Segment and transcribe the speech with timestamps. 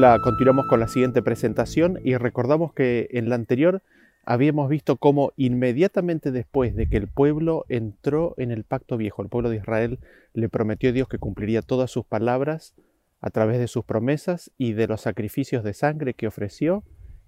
[0.00, 3.82] Continuamos con la siguiente presentación y recordamos que en la anterior
[4.24, 9.28] habíamos visto cómo inmediatamente después de que el pueblo entró en el pacto viejo, el
[9.28, 9.98] pueblo de Israel
[10.32, 12.74] le prometió a Dios que cumpliría todas sus palabras
[13.20, 16.82] a través de sus promesas y de los sacrificios de sangre que ofreció,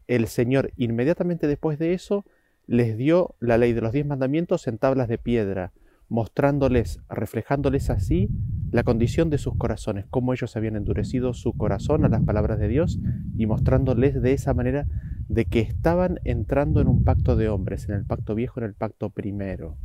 [0.06, 2.24] el Señor inmediatamente después de eso
[2.66, 5.72] les dio la ley de los diez mandamientos en tablas de piedra,
[6.12, 8.28] mostrándoles, reflejándoles así
[8.70, 12.68] la condición de sus corazones, cómo ellos habían endurecido su corazón a las palabras de
[12.68, 12.98] Dios
[13.38, 14.86] y mostrándoles de esa manera
[15.28, 18.74] de que estaban entrando en un pacto de hombres, en el pacto viejo, en el
[18.74, 19.78] pacto primero.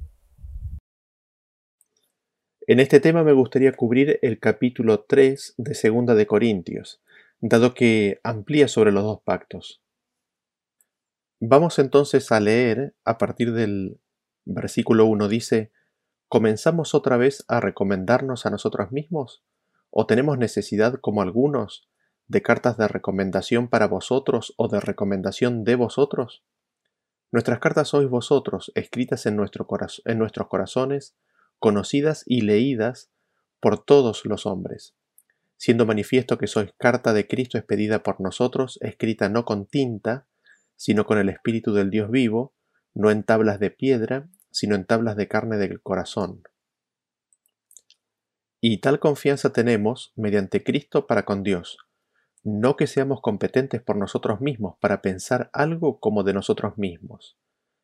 [2.68, 7.02] En este tema me gustaría cubrir el capítulo 3 de Segunda de Corintios,
[7.40, 9.82] dado que amplía sobre los dos pactos.
[11.40, 14.02] Vamos entonces a leer a partir del
[14.44, 15.72] versículo 1 dice,
[16.30, 19.44] ¿Comenzamos otra vez a recomendarnos a nosotros mismos?
[19.90, 21.88] ¿O tenemos necesidad, como algunos,
[22.28, 26.44] de cartas de recomendación para vosotros o de recomendación de vosotros?
[27.32, 31.16] Nuestras cartas sois vosotros, escritas en, en nuestros corazones,
[31.60, 33.10] conocidas y leídas
[33.62, 34.96] por todos los hombres,
[35.56, 40.28] siendo manifiesto que sois carta de Cristo expedida por nosotros, escrita no con tinta,
[40.76, 42.54] sino con el Espíritu del Dios vivo,
[42.94, 46.44] no en tablas de piedra, sino en tablas de carne del corazón.
[48.60, 51.78] Y tal confianza tenemos mediante Cristo para con Dios,
[52.44, 57.38] no que seamos competentes por nosotros mismos para pensar algo como de nosotros mismos,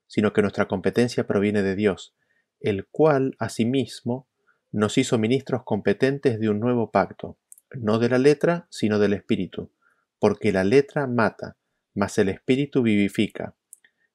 [0.08, 2.16] sino que nuestra competencia proviene de Dios,
[2.60, 4.28] el cual asimismo
[4.72, 7.38] nos hizo ministros competentes de un nuevo pacto,
[7.72, 9.72] no de la letra, sino del Espíritu,
[10.18, 11.58] porque la letra mata,
[11.94, 13.56] mas el Espíritu vivifica.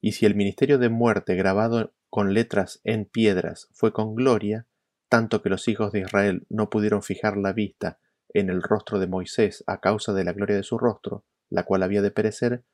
[0.00, 4.66] Y si el ministerio de muerte grabado con letras en piedras fue con gloria,
[5.08, 7.98] tanto que los hijos de Israel no pudieron fijar la vista
[8.34, 11.82] en el rostro de Moisés a causa de la gloria de su rostro, la cual
[11.82, 12.64] había de perecer,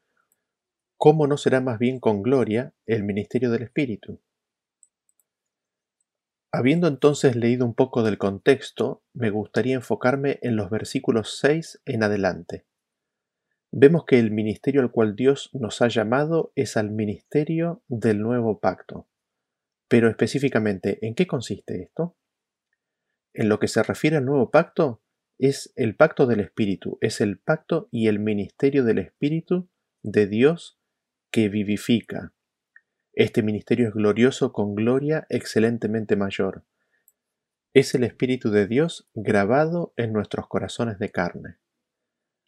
[0.97, 4.21] ¿cómo no será más bien con gloria el ministerio del Espíritu?
[6.53, 12.05] Habiendo entonces leído un poco del contexto, me gustaría enfocarme en los versículos 6 en
[12.05, 12.65] adelante.
[13.73, 18.61] Vemos que el ministerio al cual Dios nos ha llamado es al ministerio del nuevo
[18.61, 19.09] pacto.
[19.89, 22.17] Pero específicamente, ¿en qué consiste esto?
[23.33, 25.03] En lo que se refiere al nuevo pacto,
[25.39, 29.69] es el pacto del Espíritu, es el pacto y el ministerio del Espíritu
[30.03, 30.78] de Dios
[31.31, 32.33] que vivifica.
[33.12, 36.65] Este ministerio es glorioso con gloria excelentemente mayor.
[37.73, 41.56] Es el Espíritu de Dios grabado en nuestros corazones de carne.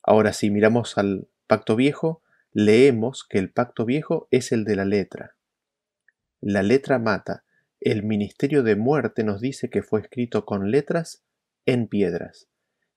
[0.02, 4.84] Ahora, si miramos al pacto viejo, leemos que el pacto viejo es el de la
[4.84, 5.35] letra.
[6.40, 7.44] La letra mata.
[7.80, 11.24] El ministerio de muerte nos dice que fue escrito con letras
[11.64, 12.48] en piedras.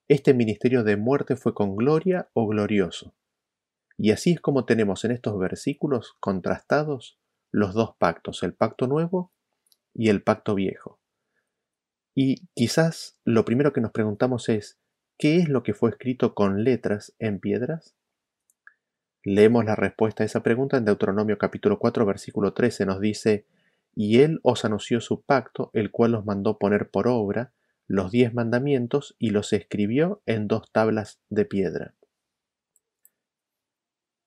[0.08, 3.14] Este ministerio de muerte fue con gloria o glorioso.
[3.96, 7.18] Y así es como tenemos en estos versículos contrastados
[7.50, 9.32] los dos pactos, el pacto nuevo
[9.94, 11.00] y el pacto viejo.
[12.14, 14.78] Y quizás lo primero que nos preguntamos es,
[15.18, 17.94] ¿qué es lo que fue escrito con letras en piedras?
[19.22, 22.86] Leemos la respuesta a esa pregunta en Deuteronomio capítulo 4 versículo 13.
[22.86, 23.44] Nos dice,
[23.94, 27.52] y él os anunció su pacto, el cual os mandó poner por obra
[27.86, 31.94] los diez mandamientos y los escribió en dos tablas de piedra.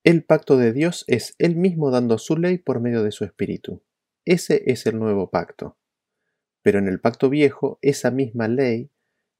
[0.03, 3.82] El pacto de Dios es Él mismo dando su ley por medio de su Espíritu.
[4.26, 5.76] Ese es el nuevo pacto.
[6.62, 8.92] Pero en el pacto viejo, esa misma ley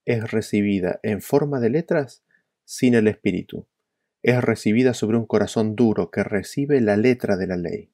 [0.06, 2.24] es recibida en forma de letras
[2.66, 3.68] sin el Espíritu
[4.24, 7.92] es recibida sobre un corazón duro que recibe la letra de la ley.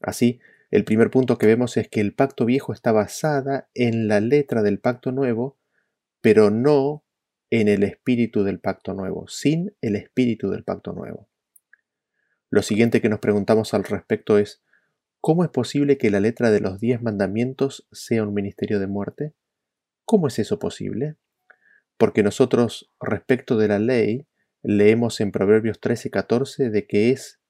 [0.00, 0.40] Así,
[0.70, 4.62] el primer punto que vemos es que el pacto viejo está basada en la letra
[4.62, 5.58] del pacto nuevo,
[6.20, 7.04] pero no
[7.50, 11.28] en el espíritu del pacto nuevo, sin el espíritu del pacto nuevo.
[12.50, 14.62] Lo siguiente que nos preguntamos al respecto es,
[15.20, 19.34] ¿cómo es posible que la letra de los diez mandamientos sea un ministerio de muerte?
[20.04, 21.16] ¿Cómo es eso posible?
[21.96, 24.26] Porque nosotros, respecto de la ley,
[24.62, 27.40] leemos en Proverbios 13, 14 de que es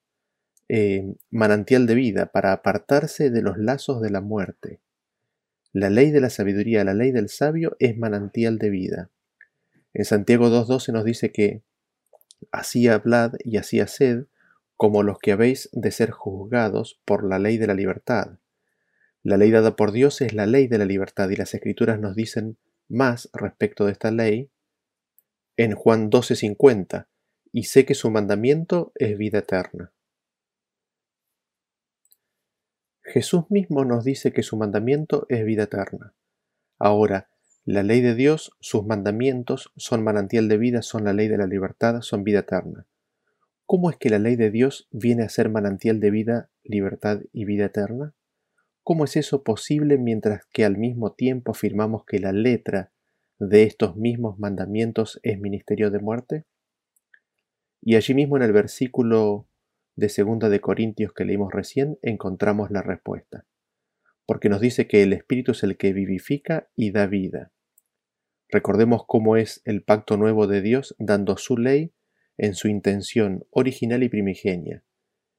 [0.68, 4.80] eh, manantial de vida para apartarse de los lazos de la muerte.
[5.72, 9.10] La ley de la sabiduría, la ley del sabio es manantial de vida.
[9.92, 11.62] En Santiago 2.12 nos dice que
[12.52, 14.26] así hablad y así haced
[14.76, 18.38] como los que habéis de ser juzgados por la ley de la libertad.
[19.22, 22.16] La ley dada por Dios es la ley de la libertad y las escrituras nos
[22.16, 22.56] dicen
[22.88, 24.50] más respecto de esta ley
[25.62, 27.06] en Juan 12:50,
[27.52, 29.92] y sé que su mandamiento es vida eterna.
[33.02, 36.14] Jesús mismo nos dice que su mandamiento es vida eterna.
[36.78, 37.28] Ahora,
[37.66, 41.46] La ley de Dios, sus mandamientos, son manantial de vida, son la ley de la
[41.46, 42.86] libertad, son vida eterna.
[43.66, 47.44] ¿Cómo es que la ley de Dios viene a ser manantial de vida, libertad y
[47.44, 48.14] vida eterna?
[48.82, 52.92] ¿Cómo es eso posible mientras que al mismo tiempo afirmamos que la letra
[53.40, 56.44] de estos mismos mandamientos es ministerio de muerte?
[57.80, 59.48] Y allí mismo en el versículo
[59.96, 63.46] de segunda de Corintios que leímos recién encontramos la respuesta,
[64.26, 67.50] porque nos dice que el Espíritu es el que vivifica y da vida.
[68.48, 71.94] Recordemos cómo es el pacto nuevo de Dios dando su ley
[72.36, 74.84] en su intención original y primigenia.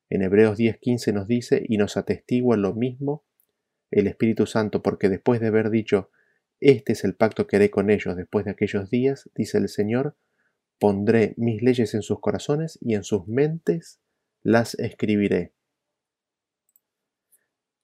[0.09, 3.23] En Hebreos 10:15 nos dice y nos atestigua lo mismo
[3.91, 6.09] el Espíritu Santo, porque después de haber dicho,
[6.61, 10.15] este es el pacto que haré con ellos después de aquellos días, dice el Señor,
[10.79, 13.99] pondré mis leyes en sus corazones y en sus mentes
[14.43, 15.53] las escribiré.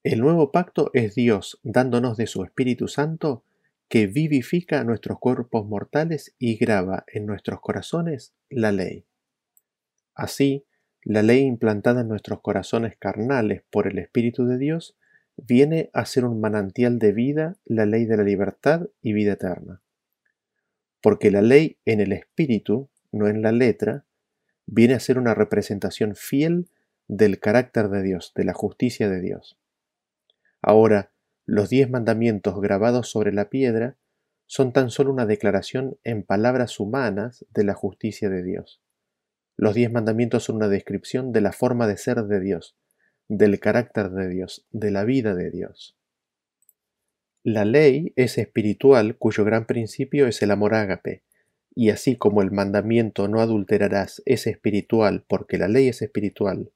[0.04, 3.44] El nuevo pacto es Dios dándonos de su Espíritu Santo
[3.88, 9.06] que vivifica nuestros cuerpos mortales y graba en nuestros corazones la ley.
[10.14, 10.66] Así,
[11.02, 14.97] la ley implantada en nuestros corazones carnales por el Espíritu de Dios
[15.38, 19.82] viene a ser un manantial de vida, la ley de la libertad y vida eterna.
[21.00, 24.04] Porque la ley en el espíritu, no en la letra,
[24.66, 26.68] viene a ser una representación fiel
[27.06, 29.58] del carácter de Dios, de la justicia de Dios.
[30.60, 31.12] Ahora,
[31.46, 33.96] los diez mandamientos grabados sobre la piedra
[34.46, 38.82] son tan solo una declaración en palabras humanas de la justicia de Dios.
[39.56, 42.76] Los diez mandamientos son una descripción de la forma de ser de Dios,
[43.28, 45.96] del carácter de Dios, de la vida de Dios.
[47.44, 51.22] La ley es espiritual cuyo gran principio es el amor ágape,
[51.74, 56.72] y así como el mandamiento no adulterarás es espiritual porque la ley es espiritual,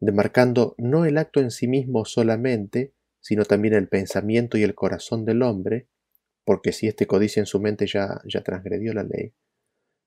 [0.00, 5.24] demarcando no el acto en sí mismo solamente, sino también el pensamiento y el corazón
[5.24, 5.88] del hombre,
[6.44, 9.32] porque si éste codicia en su mente ya, ya transgredió la ley,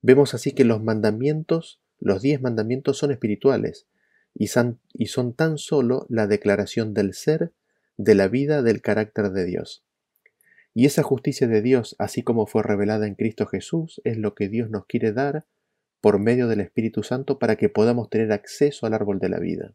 [0.02, 3.88] vemos así que los mandamientos, los diez mandamientos son espirituales,
[4.38, 7.52] y son, tan solo la declaración del ser,
[7.98, 9.84] de la vida, del carácter de Dios.
[10.76, 14.48] Y esa justicia de Dios, así como fue revelada en Cristo Jesús, es lo que
[14.48, 15.46] Dios nos quiere dar
[16.02, 19.74] por medio del Espíritu Santo para que podamos tener acceso al árbol de la vida.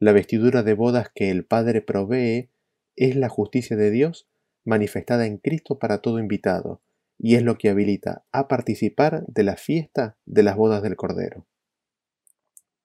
[0.00, 2.50] La vestidura de bodas que el Padre provee
[2.96, 4.28] es la justicia de Dios
[4.64, 6.82] manifestada en Cristo para todo invitado,
[7.16, 11.46] y es lo que habilita a participar de la fiesta de las bodas del Cordero.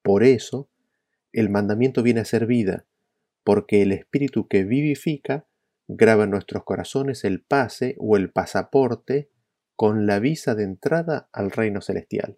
[0.05, 0.69] Por eso,
[1.33, 2.85] el mandamiento viene a ser vida,
[3.43, 5.47] porque el Espíritu que vivifica
[5.87, 9.31] graba en nuestros corazones el pase o el pasaporte
[9.75, 12.37] con la visa de entrada al reino celestial.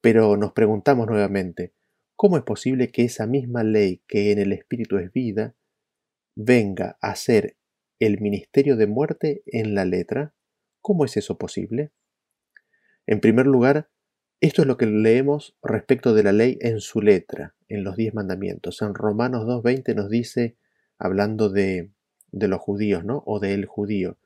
[0.00, 1.74] Pero nos preguntamos nuevamente,
[2.16, 5.54] ¿cómo es posible que esa misma ley que en el Espíritu es vida
[6.34, 7.58] venga a ser
[7.98, 10.32] el ministerio de muerte en la letra?
[10.80, 11.92] ¿Cómo es eso posible?
[13.06, 13.90] En primer lugar,
[14.42, 18.12] esto es lo que leemos respecto de la ley en su letra, en los diez
[18.12, 18.82] mandamientos.
[18.82, 20.56] En Romanos 2.20 nos dice,
[20.98, 21.90] hablando de,
[22.32, 23.22] de los judíos, ¿no?
[23.24, 24.18] O del judío,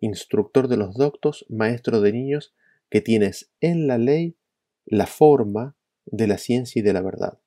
[0.00, 2.54] instructor de los doctos, maestro de niños,
[2.90, 4.36] que tienes en la ley
[4.84, 7.40] la forma de la ciencia y de la verdad.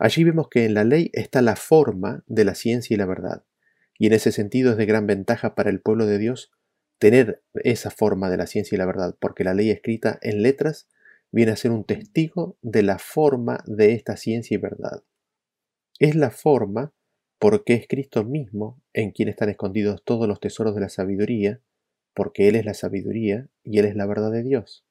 [0.00, 3.44] Allí vemos que en la ley está la forma de la ciencia y la verdad,
[3.96, 6.50] y en ese sentido es de gran ventaja para el pueblo de Dios
[7.04, 10.88] tener esa forma de la ciencia y la verdad, porque la ley escrita en letras
[11.30, 15.04] viene a ser un testigo de la forma de esta ciencia y verdad.
[15.98, 16.94] Es la forma
[17.38, 21.60] porque es Cristo mismo en quien están escondidos todos los tesoros de la sabiduría,
[22.14, 24.86] porque Él es la sabiduría y Él es la verdad de Dios.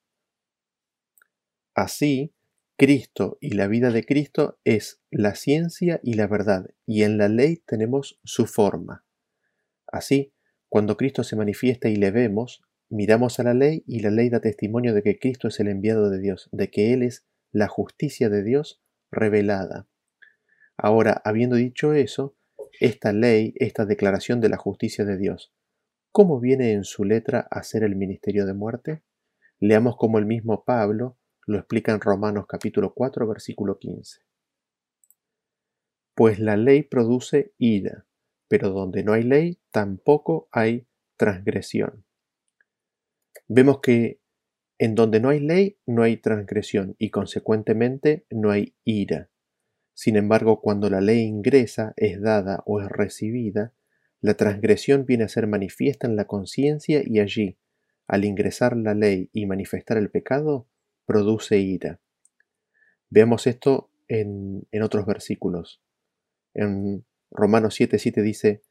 [1.74, 2.32] Así,
[2.77, 7.27] Cristo y la vida de Cristo es la ciencia y la verdad, y en la
[7.27, 9.03] ley tenemos su forma.
[9.88, 10.33] Así,
[10.74, 14.39] cuando Cristo se manifiesta y le vemos, miramos a la ley y la ley da
[14.39, 18.27] testimonio de que Cristo es el enviado de Dios, de que Él es la justicia
[18.27, 19.88] de Dios revelada.
[20.75, 22.36] Ahora, habiendo dicho eso,
[22.80, 25.53] esta ley, esta declaración de la justicia de Dios,
[26.12, 29.03] ¿cómo viene en su letra a ser el ministerio de muerte?
[29.60, 34.22] Leamos como el mismo Pablo lo explica en Romanos capítulo 4 versículo 15.
[36.15, 38.08] Pues la ley produce ira,
[38.53, 40.86] pero donde no hay ley tampoco hay
[41.17, 42.05] transgresión.
[43.48, 44.19] Vemos que
[44.77, 49.31] en donde no hay ley no hay transgresión y consecuentemente no hay ira.
[49.95, 53.74] Sin embargo, cuando la ley ingresa, es dada o es recibida,
[54.22, 57.57] la transgresión viene a ser manifiesta en la conciencia y allí,
[58.05, 60.67] al ingresar la ley y manifestar el pecado,
[61.07, 62.01] produce ira.
[63.10, 65.81] Veamos esto en, en otros versículos.
[66.53, 67.03] En
[67.36, 68.62] Romanos 7:7 dice,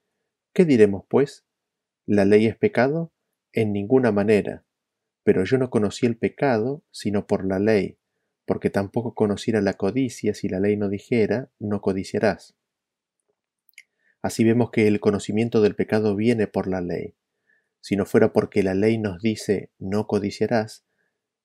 [0.55, 1.45] ¿Qué diremos, pues?
[2.07, 3.13] ¿La ley es pecado?
[3.53, 4.65] En ninguna manera.
[5.25, 7.99] Pero yo no conocí el pecado sino por la ley,
[8.47, 12.55] porque tampoco conociera la codicia si la ley no dijera, no codiciarás.
[14.23, 17.17] Así vemos que el conocimiento del pecado viene por la ley.
[17.81, 20.87] Si no fuera porque la ley nos dice, no codiciarás,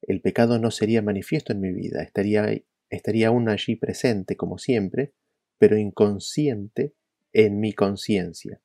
[0.04, 2.46] el pecado no sería manifiesto en mi vida, estaría,
[2.92, 5.16] estaría aún allí presente como siempre,
[5.58, 6.94] pero inconsciente
[7.34, 8.62] en mi conciencia.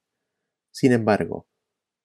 [0.71, 1.47] Sin embargo,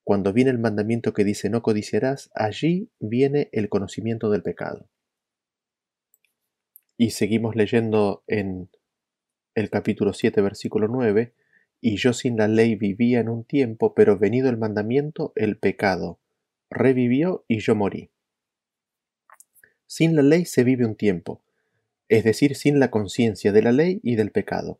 [0.03, 4.89] cuando viene el mandamiento que dice no codiciarás, allí viene el conocimiento del pecado.
[6.97, 8.69] Y seguimos leyendo en
[9.53, 11.33] el capítulo 7, versículo 9,
[11.81, 16.19] y yo sin la ley vivía en un tiempo, pero venido el mandamiento, el pecado
[16.69, 18.11] revivió y yo morí.
[19.85, 21.41] Sin la ley se vive un tiempo,
[22.09, 24.79] es decir, sin la conciencia de la ley y del pecado.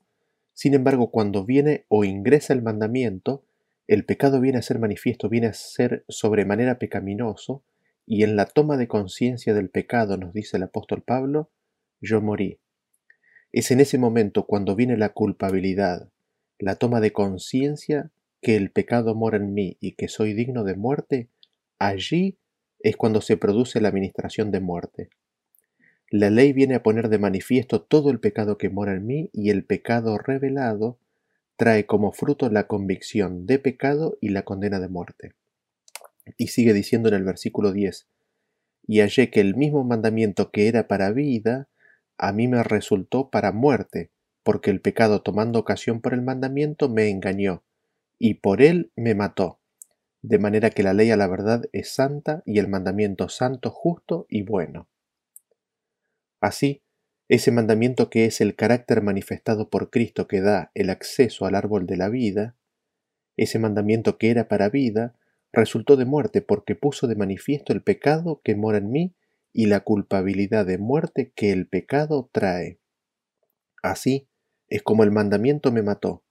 [0.57, 3.43] Sin embargo, cuando viene o ingresa el mandamiento,
[3.85, 7.63] el pecado viene a ser manifiesto, viene a ser sobremanera pecaminoso,
[8.07, 11.51] y en la toma de conciencia del pecado, nos dice el apóstol Pablo,
[12.01, 12.57] yo morí.
[13.51, 16.09] Es en ese momento cuando viene la culpabilidad,
[16.57, 18.09] la toma de conciencia
[18.41, 21.29] que el pecado mora en mí y que soy digno de muerte,
[21.77, 22.39] allí
[22.79, 25.09] es cuando se produce la administración de muerte.
[26.09, 29.49] La ley viene a poner de manifiesto todo el pecado que mora en mí y
[29.49, 30.99] el pecado revelado
[31.57, 35.33] trae como fruto la convicción de pecado y la condena de muerte.
[36.37, 38.07] Y sigue diciendo en el versículo 10,
[38.87, 41.67] y hallé que el mismo mandamiento que era para vida,
[42.17, 44.11] a mí me resultó para muerte,
[44.43, 47.63] porque el pecado tomando ocasión por el mandamiento me engañó,
[48.17, 49.59] y por él me mató.
[50.21, 54.25] De manera que la ley a la verdad es santa y el mandamiento santo, justo
[54.29, 54.87] y bueno.
[56.39, 56.81] Así,
[57.29, 61.85] ese mandamiento que es el carácter manifestado por Cristo que da el acceso al árbol
[61.85, 62.55] de la vida,
[63.35, 65.15] ese mandamiento que era para vida,
[65.51, 69.15] resultó de muerte porque puso de manifiesto el pecado que mora en mí
[69.53, 72.79] y la culpabilidad de muerte que el pecado trae.
[73.81, 74.27] Así,
[74.69, 76.23] es como el mandamiento me mató.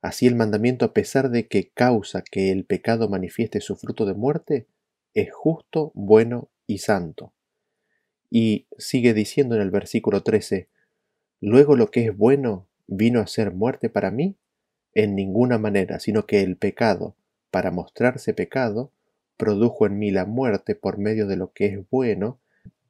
[0.00, 4.14] Así el mandamiento, a pesar de que causa que el pecado manifieste su fruto de
[4.14, 4.66] muerte,
[5.14, 7.32] es justo, bueno y santo.
[8.34, 10.66] Y sigue diciendo en el versículo 13,
[11.42, 14.36] luego lo que es bueno vino a ser muerte para mí,
[14.94, 17.14] en ninguna manera, sino que el pecado,
[17.50, 18.90] para mostrarse pecado,
[19.36, 22.40] produjo en mí la muerte por medio de lo que es bueno,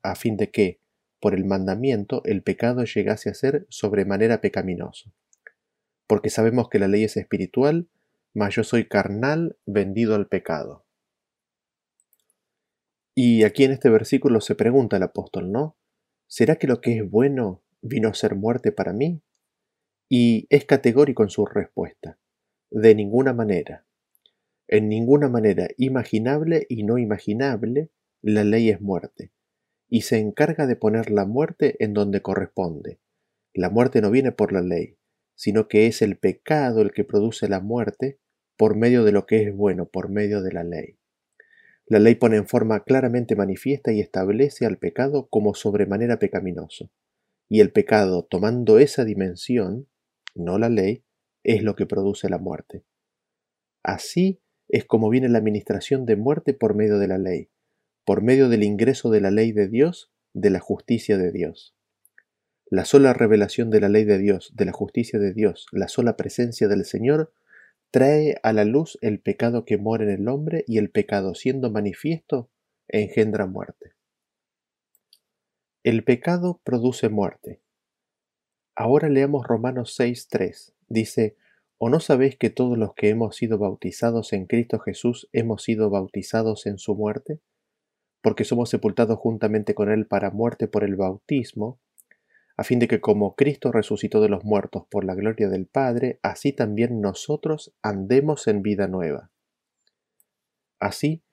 [0.05, 0.79] a fin de que,
[1.19, 5.11] por el mandamiento el pecado llegase a ser sobremanera pecaminoso.
[6.07, 7.89] Porque sabemos que la ley es espiritual,
[8.33, 10.85] mas yo soy carnal vendido al pecado.
[13.15, 15.77] Y aquí en este versículo se pregunta el apóstol, ¿no?
[16.27, 19.23] ¿Será que lo que es bueno vino a ser muerte para mí?
[20.09, 22.19] Y es categórico en su respuesta.
[22.71, 23.87] De ninguna manera.
[24.67, 27.91] En ninguna manera imaginable y no imaginable
[28.23, 29.33] la ley es muerte
[29.93, 32.99] y se encarga de poner la muerte en donde corresponde.
[33.53, 34.97] La muerte no viene por la ley,
[35.35, 38.19] sino que es el pecado el que produce la muerte
[38.57, 40.97] por medio de lo que es bueno, por medio de la ley.
[41.87, 46.91] La ley pone en forma claramente manifiesta y establece al pecado como sobremanera pecaminoso.
[47.49, 49.89] Y el pecado, tomando esa dimensión,
[50.35, 51.05] no la ley,
[51.45, 52.85] es lo que produce la muerte.
[53.83, 57.51] Así es como viene la administración de muerte por medio de la ley,
[58.05, 61.75] por medio del ingreso de la ley de Dios, de la justicia de Dios.
[62.71, 66.17] La sola revelación de la ley de Dios, de la justicia de Dios, la sola
[66.17, 67.33] presencia del Señor,
[67.93, 71.71] trae a la luz el pecado que mora en el hombre y el pecado siendo
[71.71, 72.51] manifiesto
[72.89, 73.93] engendra muerte.
[75.85, 77.63] El pecado produce muerte.
[78.75, 80.75] Ahora leamos Romanos 6.3.
[80.89, 81.37] Dice,
[81.79, 85.91] ¿O no sabéis que todos los que hemos sido bautizados en Cristo Jesús hemos sido
[85.91, 87.41] bautizados en su muerte?
[88.23, 91.81] porque somos sepultados juntamente con Él para muerte por el bautismo,
[92.63, 96.21] a fin de que como Cristo resucitó de los muertos por la gloria del Padre,
[96.23, 99.33] así también nosotros andemos en vida nueva.
[100.79, 101.25] Así,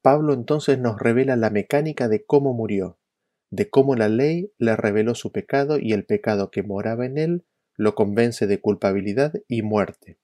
[0.00, 2.96] Pablo entonces nos revela la mecánica de cómo murió,
[3.50, 7.44] de cómo la ley le reveló su pecado y el pecado que moraba en él
[7.76, 10.16] lo convence de culpabilidad y muerte.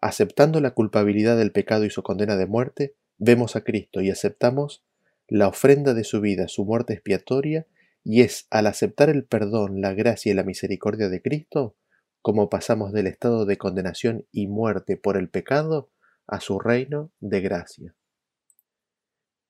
[0.00, 4.82] Aceptando la culpabilidad del pecado y su condena de muerte, vemos a Cristo y aceptamos
[5.28, 7.66] la ofrenda de su vida, su muerte expiatoria,
[8.04, 11.76] y es al aceptar el perdón, la gracia y la misericordia de Cristo,
[12.22, 15.90] como pasamos del estado de condenación y muerte por el pecado
[16.26, 17.94] a su reino de gracia.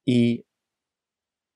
[0.05, 0.47] Y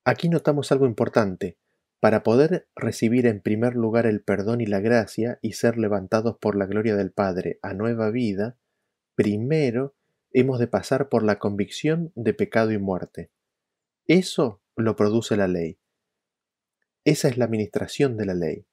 [0.03, 1.57] aquí notamos algo importante.
[1.99, 6.55] Para poder recibir en primer lugar el perdón y la gracia y ser levantados por
[6.55, 8.57] la gloria del Padre a nueva vida,
[9.15, 9.95] primero
[10.31, 13.31] hemos de pasar por la convicción de pecado y muerte.
[14.05, 15.79] Eso lo produce la ley.
[17.05, 18.65] Esa es la administración de la ley.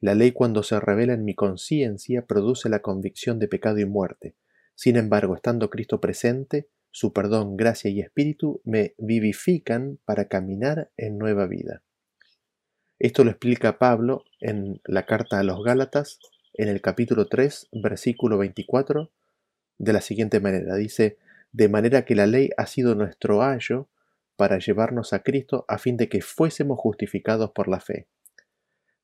[0.00, 4.34] La ley cuando se revela en mi conciencia produce la convicción de pecado y muerte.
[4.74, 11.18] Sin embargo, estando Cristo presente, su perdón, gracia y espíritu me vivifican para caminar en
[11.18, 11.82] nueva vida.
[12.98, 16.20] Esto lo explica Pablo en la carta a los Gálatas,
[16.54, 19.12] en el capítulo 3, versículo 24,
[19.76, 20.74] de la siguiente manera.
[20.76, 21.18] Dice,
[21.52, 23.88] de manera que la ley ha sido nuestro ayo
[24.36, 28.08] para llevarnos a Cristo a fin de que fuésemos justificados por la fe.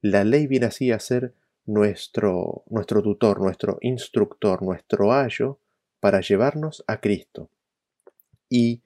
[0.02, 1.34] La ley viene así a ser
[1.66, 5.60] nuestro, nuestro tutor, nuestro instructor, nuestro ayo
[6.00, 7.50] para llevarnos a Cristo.
[8.49, 8.82] Y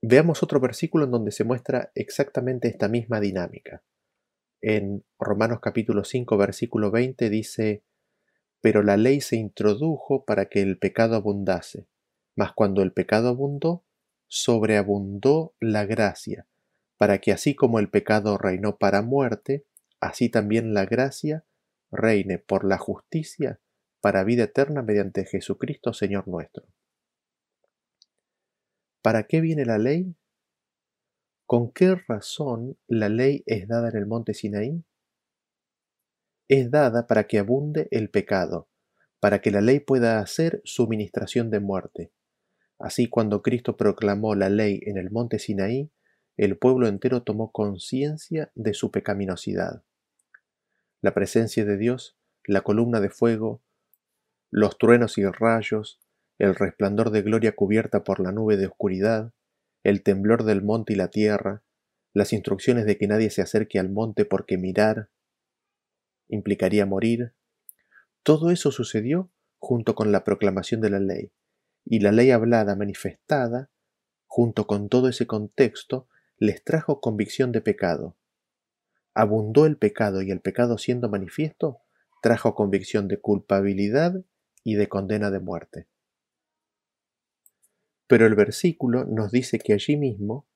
[0.00, 3.82] veamos otro versículo en donde se muestra exactamente esta misma dinámica.
[4.60, 7.82] En Romanos capítulo 5 versículo 20 dice,
[8.60, 11.88] Pero la ley se introdujo para que el pecado abundase,
[12.36, 13.84] mas cuando el pecado abundó,
[14.34, 16.46] sobreabundó la gracia,
[16.96, 19.66] para que así como el pecado reinó para muerte,
[20.00, 21.44] así también la gracia
[21.90, 23.60] reine por la justicia
[24.00, 26.64] para vida eterna mediante Jesucristo Señor nuestro.
[29.02, 30.16] ¿Para qué viene la ley?
[31.44, 34.82] ¿Con qué razón la ley es dada en el monte Sinaí?
[36.48, 38.70] Es dada para que abunde el pecado,
[39.20, 42.12] para que la ley pueda hacer su ministración de muerte,
[42.82, 45.92] Así cuando Cristo proclamó la ley en el monte Sinaí,
[46.36, 49.84] el pueblo entero tomó conciencia de su pecaminosidad.
[51.00, 53.62] La presencia de Dios, la columna de fuego,
[54.50, 56.00] los truenos y rayos,
[56.40, 59.32] el resplandor de gloria cubierta por la nube de oscuridad,
[59.84, 61.62] el temblor del monte y la tierra,
[62.12, 65.08] las instrucciones de que nadie se acerque al monte porque mirar
[66.28, 67.32] implicaría morir,
[68.24, 71.30] todo eso sucedió junto con la proclamación de la ley,
[71.84, 73.70] y la ley hablada manifestada,
[74.26, 78.16] junto con todo ese contexto, les trajo convicción de pecado.
[79.14, 81.80] Abundó el pecado y el pecado siendo manifiesto,
[82.22, 84.24] trajo convicción de culpabilidad
[84.64, 85.86] y de condena de muerte.
[88.06, 90.46] Pero el versículo nos dice que allí mismo,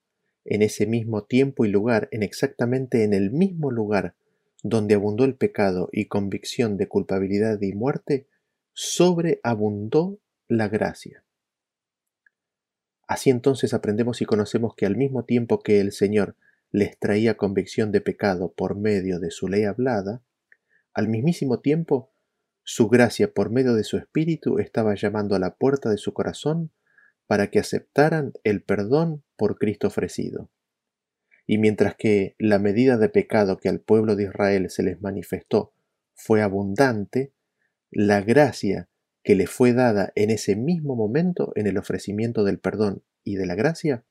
[0.45, 4.15] en ese mismo tiempo y lugar, en exactamente en el mismo lugar
[4.63, 8.27] donde abundó el pecado y convicción de culpabilidad y muerte,
[8.73, 11.25] sobreabundó la gracia.
[13.07, 16.37] Así entonces aprendemos y conocemos que al mismo tiempo que el Señor
[16.71, 20.23] les traía convicción de pecado por medio de su ley hablada,
[20.93, 22.11] al mismísimo tiempo
[22.65, 26.73] su gracia por medio de su Espíritu estaba llamando a la puerta de su corazón
[27.27, 30.51] para que aceptaran el perdón por Cristo ofrecido.
[31.47, 35.73] Y mientras que la medida de pecado que al pueblo de Israel se les manifestó
[36.15, 37.33] fue abundante,
[37.91, 38.89] la gracia
[39.27, 43.45] que le fue dada en ese mismo momento en el ofrecimiento del perdón y de
[43.45, 44.05] la gracia,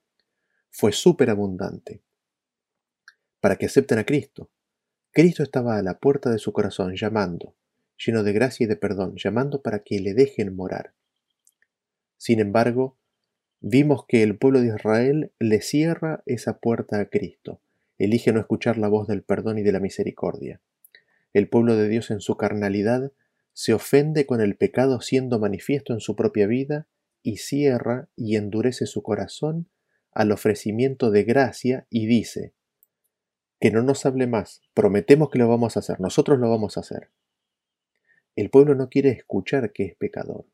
[0.71, 2.04] fue superabundante.
[3.39, 4.51] Para que acepten a Cristo.
[5.12, 7.56] Cristo estaba a la puerta de su corazón llamando,
[7.95, 10.93] lleno de gracia y de perdón, llamando para que le dejen morar.
[12.17, 12.97] Sin embargo,
[13.62, 17.62] vimos que el pueblo de Israel le cierra esa puerta a Cristo,
[17.97, 20.60] elige no escuchar la voz del perdón y de la misericordia.
[21.32, 23.13] El pueblo de Dios en su carnalidad
[23.55, 26.89] se ofende con el pecado siendo manifiesto en su propia vida
[27.23, 29.69] y cierra y endurece su corazón
[30.11, 32.53] al ofrecimiento de gracia y dice,
[33.61, 36.81] que no nos hable más, prometemos que lo vamos a hacer, nosotros lo vamos a
[36.81, 37.11] hacer.
[38.35, 40.45] El pueblo no quiere escuchar que es pecador.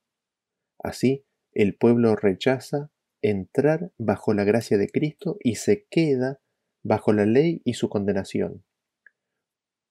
[0.77, 2.91] Así, el pueblo rechaza
[3.23, 6.39] entrar bajo la gracia de Cristo y se queda
[6.83, 8.63] bajo la ley y su condenación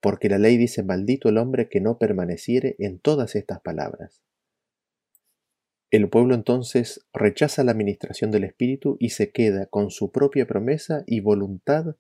[0.01, 4.23] porque la ley dice maldito el hombre que no permaneciere en todas estas palabras.
[5.91, 11.03] El pueblo entonces rechaza la administración del Espíritu y se queda con su propia promesa
[11.07, 11.97] y voluntad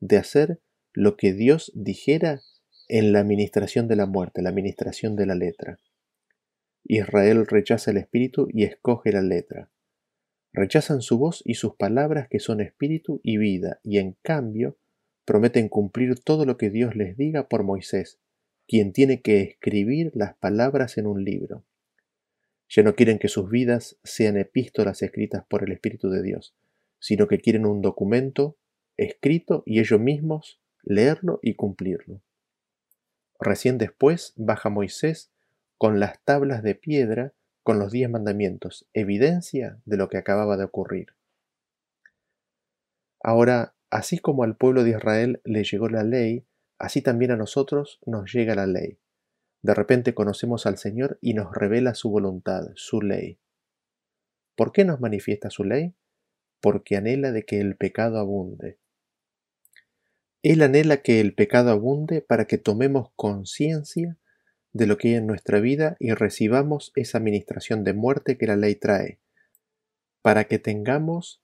[0.00, 0.60] de hacer
[0.92, 2.42] lo que Dios dijera
[2.88, 5.78] en la administración de la muerte, la administración de la letra.
[6.84, 9.70] Israel rechaza el Espíritu y escoge la letra.
[10.52, 14.76] Rechazan su voz y sus palabras que son espíritu y vida, y en cambio
[15.24, 18.18] prometen cumplir todo lo que Dios les diga por Moisés,
[18.66, 21.64] quien tiene que escribir las palabras en un libro.
[22.68, 26.54] Ya no quieren que sus vidas sean epístolas escritas por el Espíritu de Dios,
[27.00, 28.56] sino que quieren un documento
[28.96, 32.20] escrito y ellos mismos leerlo y cumplirlo.
[33.40, 35.32] Recién después baja Moisés
[35.78, 40.64] con las tablas de piedra con los diez mandamientos, evidencia de lo que acababa de
[40.64, 41.14] ocurrir.
[43.22, 46.46] Ahora Así como al pueblo de Israel le llegó la ley,
[46.78, 48.98] así también a nosotros nos llega la ley.
[49.62, 53.38] De repente conocemos al Señor y nos revela su voluntad, su ley.
[54.54, 55.94] ¿Por qué nos manifiesta su ley?
[56.60, 58.78] Porque anhela de que el pecado abunde.
[60.42, 64.16] Él anhela que el pecado abunde para que tomemos conciencia
[64.72, 68.56] de lo que hay en nuestra vida y recibamos esa administración de muerte que la
[68.56, 69.18] ley trae,
[70.22, 71.42] para que tengamos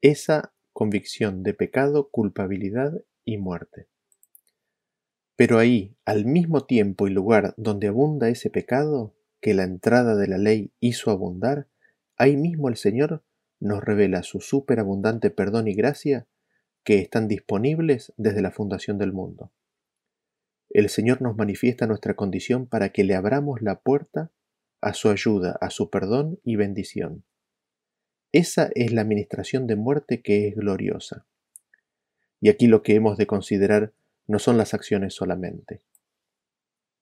[0.00, 3.88] esa convicción de pecado, culpabilidad y muerte.
[5.34, 10.28] Pero ahí, al mismo tiempo y lugar donde abunda ese pecado que la entrada de
[10.28, 11.66] la ley hizo abundar,
[12.16, 13.24] ahí mismo el Señor
[13.58, 16.28] nos revela su superabundante perdón y gracia
[16.84, 19.50] que están disponibles desde la fundación del mundo.
[20.70, 24.30] El Señor nos manifiesta nuestra condición para que le abramos la puerta
[24.80, 27.24] a su ayuda, a su perdón y bendición.
[28.32, 31.26] Esa es la administración de muerte que es gloriosa.
[32.40, 33.92] Y aquí lo que hemos de considerar
[34.26, 35.80] no son las acciones solamente.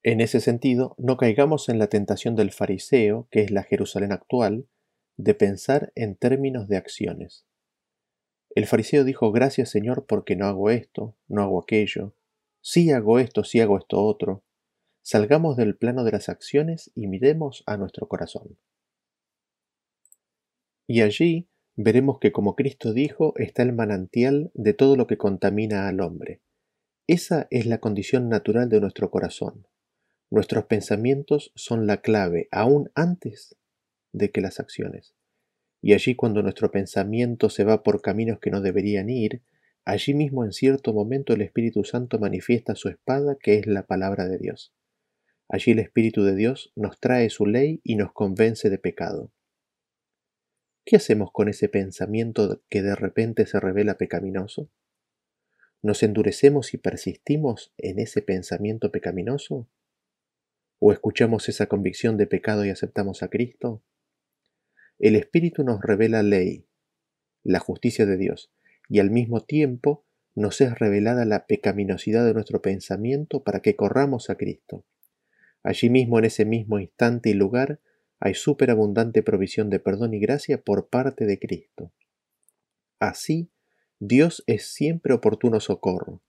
[0.04, 4.68] En ese sentido, no caigamos en la tentación del fariseo, que es la Jerusalén actual,
[5.16, 7.44] de pensar en términos de acciones.
[8.54, 12.14] El fariseo dijo, gracias Señor porque no hago esto, no hago aquello,
[12.60, 14.44] sí hago esto, sí hago esto otro.
[15.02, 18.56] Salgamos del plano de las acciones y miremos a nuestro corazón.
[20.86, 25.88] Y allí veremos que como Cristo dijo está el manantial de todo lo que contamina
[25.88, 26.40] al hombre.
[27.06, 29.66] Esa es la condición natural de nuestro corazón.
[30.30, 33.56] Nuestros pensamientos son la clave aún antes
[34.12, 35.14] de que las acciones.
[35.82, 39.42] Y allí cuando nuestro pensamiento se va por caminos que no deberían ir,
[39.84, 44.26] allí mismo en cierto momento el Espíritu Santo manifiesta su espada que es la palabra
[44.26, 44.72] de Dios.
[45.48, 49.30] Allí el Espíritu de Dios nos trae su ley y nos convence de pecado.
[50.88, 54.70] ¿Qué hacemos con ese pensamiento que de repente se revela pecaminoso?
[55.82, 59.68] ¿Nos endurecemos y persistimos en ese pensamiento pecaminoso?
[60.78, 63.82] ¿O escuchamos esa convicción de pecado y aceptamos a Cristo?
[65.00, 66.68] El Espíritu nos revela ley,
[67.42, 68.52] la justicia de Dios,
[68.88, 74.30] y al mismo tiempo nos es revelada la pecaminosidad de nuestro pensamiento para que corramos
[74.30, 74.86] a Cristo.
[75.64, 77.80] Allí mismo, en ese mismo instante y lugar,
[78.18, 81.92] hay superabundante provisión de perdón y gracia por parte de Cristo.
[82.98, 83.50] Así,
[83.98, 86.22] Dios es siempre oportuno socorro.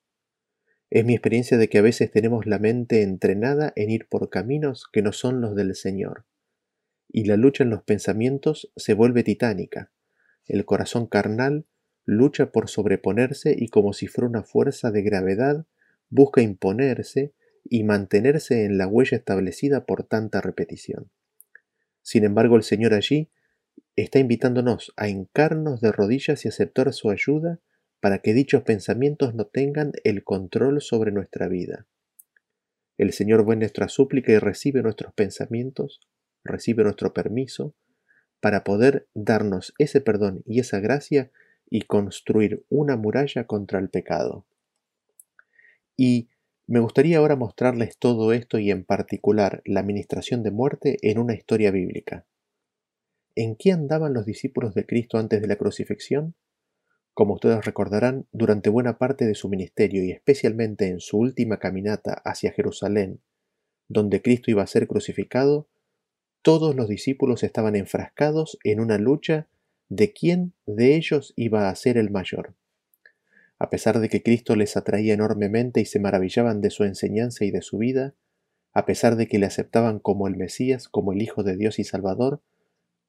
[0.89, 4.87] Es mi experiencia de que a veces tenemos la mente entrenada en ir por caminos
[4.91, 6.25] que no son los del Señor,
[7.09, 9.91] y la lucha en los pensamientos se vuelve titánica.
[10.45, 11.65] El corazón carnal
[12.05, 15.65] lucha por sobreponerse y como si fuera una fuerza de gravedad
[16.09, 17.33] busca imponerse
[17.65, 21.11] y mantenerse en la huella establecida por tanta repetición.
[22.07, 23.27] Sin embargo, el Señor allí
[23.97, 27.59] está invitándonos a hincarnos de rodillas y aceptar su ayuda
[27.99, 31.85] para que dichos pensamientos no tengan el control sobre nuestra vida.
[32.97, 35.99] El Señor ve nuestra súplica y recibe nuestros pensamientos,
[36.45, 37.75] recibe nuestro permiso,
[38.39, 41.29] para poder darnos ese perdón y esa gracia
[41.69, 44.45] y construir una muralla contra el pecado.
[45.97, 46.29] Y
[46.67, 51.33] me gustaría ahora mostrarles todo esto y en particular la administración de muerte en una
[51.33, 52.27] historia bíblica.
[53.35, 56.35] ¿En qué andaban los discípulos de Cristo antes de la crucifixión?
[57.13, 62.21] Como ustedes recordarán, durante buena parte de su ministerio y especialmente en su última caminata
[62.25, 63.21] hacia Jerusalén,
[63.87, 65.69] donde Cristo iba a ser crucificado,
[66.41, 69.47] todos los discípulos estaban enfrascados en una lucha
[69.87, 72.55] de quién de ellos iba a ser el mayor.
[73.59, 77.51] A pesar de que Cristo les atraía enormemente y se maravillaban de su enseñanza y
[77.51, 78.13] de su vida,
[78.73, 81.83] a pesar de que le aceptaban como el Mesías, como el Hijo de Dios y
[81.83, 82.43] Salvador,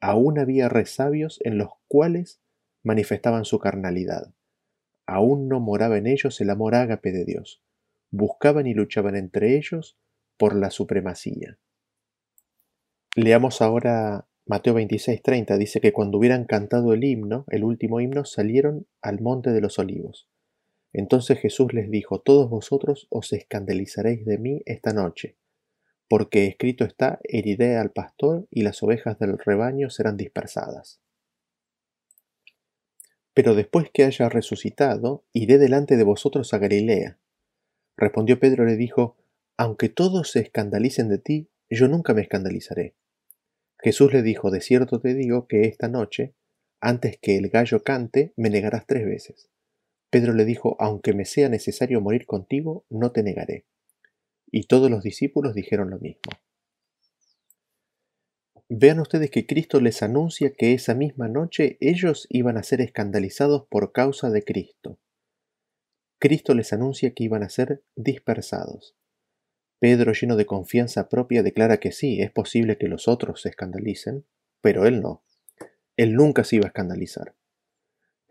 [0.00, 2.40] aún había resabios en los cuales
[2.82, 4.32] manifestaban su carnalidad.
[5.06, 7.62] Aún no moraba en ellos el amor ágape de Dios.
[8.10, 9.98] Buscaban y luchaban entre ellos
[10.38, 11.58] por la supremacía.
[13.14, 15.58] Leamos ahora Mateo 26:30.
[15.58, 19.78] Dice que cuando hubieran cantado el himno, el último himno, salieron al monte de los
[19.78, 20.28] olivos.
[20.92, 25.36] Entonces Jesús les dijo, Todos vosotros os escandalizaréis de mí esta noche
[26.08, 31.00] porque escrito está, heriré al pastor y las ovejas del rebaño serán dispersadas.
[33.34, 37.18] Pero después que haya resucitado, iré delante de vosotros a Galilea.
[37.96, 39.16] Respondió Pedro y le dijo,
[39.56, 42.94] Aunque todos se escandalicen de ti, yo nunca me escandalizaré.
[43.78, 46.34] Jesús le dijo, De cierto te digo que esta noche,
[46.80, 49.50] antes que el gallo cante, me negarás tres veces.
[50.10, 53.66] Pedro le dijo, Aunque me sea necesario morir contigo, no te negaré.
[54.50, 56.32] Y todos los discípulos dijeron lo mismo.
[58.70, 63.66] Vean ustedes que Cristo les anuncia que esa misma noche ellos iban a ser escandalizados
[63.68, 64.98] por causa de Cristo.
[66.18, 68.94] Cristo les anuncia que iban a ser dispersados.
[69.78, 74.26] Pedro, lleno de confianza propia, declara que sí, es posible que los otros se escandalicen,
[74.60, 75.22] pero él no.
[75.96, 77.34] Él nunca se iba a escandalizar.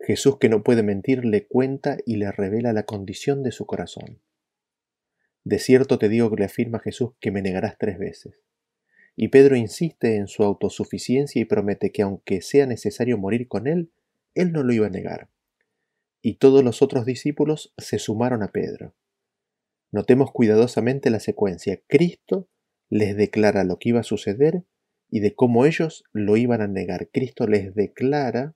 [0.08, 4.22] Jesús, que no puede mentir, le cuenta y le revela la condición de su corazón.
[5.44, 8.40] De cierto te digo que le afirma Jesús que me negarás tres veces.
[9.16, 13.90] Y Pedro insiste en su autosuficiencia y promete que aunque sea necesario morir con él,
[14.34, 15.28] él no lo iba a negar.
[16.22, 18.94] Y todos los otros discípulos se sumaron a Pedro.
[19.92, 21.82] Notemos cuidadosamente la secuencia.
[21.86, 22.48] Cristo
[22.88, 24.64] les declara lo que iba a suceder
[25.10, 27.10] y de cómo ellos lo iban a negar.
[27.12, 28.54] Cristo les declara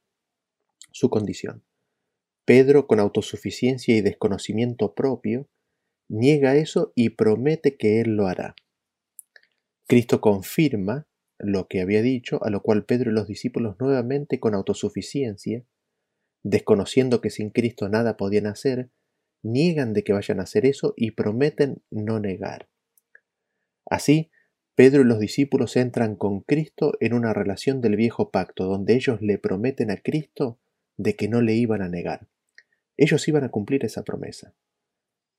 [0.92, 1.64] su condición.
[2.44, 5.48] Pedro, con autosuficiencia y desconocimiento propio,
[6.08, 8.54] niega eso y promete que él lo hará.
[9.86, 11.06] Cristo confirma
[11.38, 15.64] lo que había dicho, a lo cual Pedro y los discípulos nuevamente con autosuficiencia,
[16.42, 18.90] desconociendo que sin Cristo nada podían hacer,
[19.42, 22.68] niegan de que vayan a hacer eso y prometen no negar.
[23.86, 24.30] Así,
[24.74, 29.20] Pedro y los discípulos entran con Cristo en una relación del viejo pacto, donde ellos
[29.20, 30.58] le prometen a Cristo
[30.96, 32.28] de que no le iban a negar.
[32.96, 34.54] Ellos iban a cumplir esa promesa.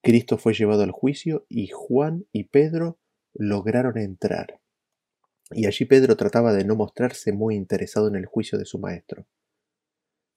[0.01, 2.99] Cristo fue llevado al juicio y Juan y Pedro
[3.33, 4.59] lograron entrar.
[5.51, 9.27] Y allí Pedro trataba de no mostrarse muy interesado en el juicio de su maestro.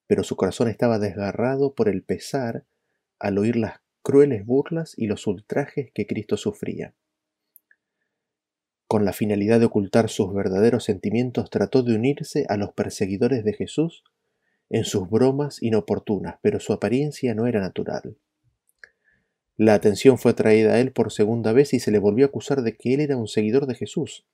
[0.05, 2.65] Pero su corazón estaba desgarrado por el pesar
[3.19, 6.95] al oír las crueles burlas y los ultrajes que Cristo sufría.
[8.87, 13.51] Con la finalidad de ocultar sus verdaderos sentimientos, trató de unirse a los perseguidores de
[13.51, 14.05] Jesús
[14.69, 18.17] en sus bromas inoportunas, pero su apariencia no era natural.
[19.55, 22.61] La atención fue atraída a él por segunda vez y se le volvió a acusar
[22.61, 24.25] de que él era un seguidor de Jesús,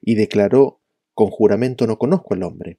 [0.00, 0.80] y declaró
[1.14, 2.78] con juramento no conozco al hombre.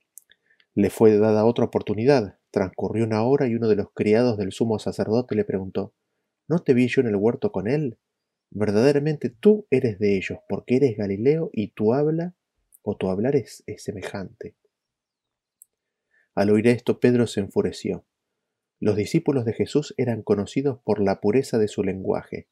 [0.73, 2.37] Le fue dada otra oportunidad.
[2.49, 5.93] Transcurrió una hora y uno de los criados del sumo sacerdote le preguntó
[6.47, 7.97] ¿No te vi yo en el huerto con él?
[8.49, 12.35] Verdaderamente tú eres de ellos, porque eres Galileo y tu habla
[12.81, 14.55] o tu hablar es, es semejante.
[16.36, 18.06] Al oír esto, Pedro se enfureció.
[18.80, 22.48] Los discípulos de Jesús eran conocidos por la pureza de su lenguaje,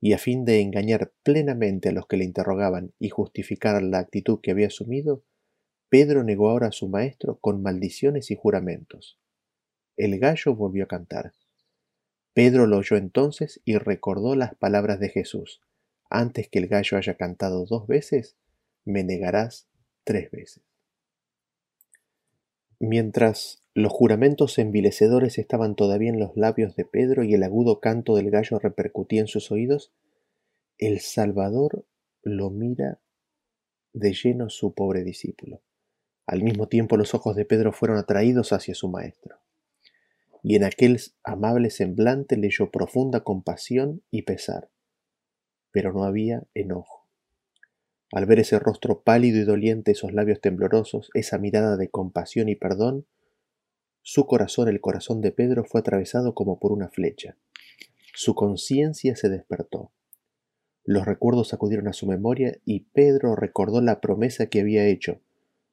[0.00, 4.40] y a fin de engañar plenamente a los que le interrogaban y justificar la actitud
[4.40, 5.24] que había asumido,
[5.88, 9.18] Pedro negó ahora a su maestro con maldiciones y juramentos.
[9.96, 11.32] El gallo volvió a cantar.
[12.34, 15.60] Pedro lo oyó entonces y recordó las palabras de Jesús.
[16.08, 18.36] Antes que el gallo haya cantado dos veces,
[18.84, 19.68] me negarás
[20.04, 20.67] tres veces.
[22.80, 28.14] Mientras los juramentos envilecedores estaban todavía en los labios de Pedro y el agudo canto
[28.14, 29.92] del gallo repercutía en sus oídos,
[30.78, 31.84] el Salvador
[32.22, 33.00] lo mira
[33.92, 35.60] de lleno su pobre discípulo.
[36.26, 39.38] Al mismo tiempo los ojos de Pedro fueron atraídos hacia su maestro,
[40.42, 44.70] y en aquel amable semblante leyó profunda compasión y pesar,
[45.72, 46.97] pero no había enojo.
[48.12, 52.56] Al ver ese rostro pálido y doliente, esos labios temblorosos, esa mirada de compasión y
[52.56, 53.06] perdón,
[54.02, 57.36] su corazón, el corazón de Pedro, fue atravesado como por una flecha.
[58.14, 59.92] Su conciencia se despertó.
[60.84, 65.20] Los recuerdos acudieron a su memoria y Pedro recordó la promesa que había hecho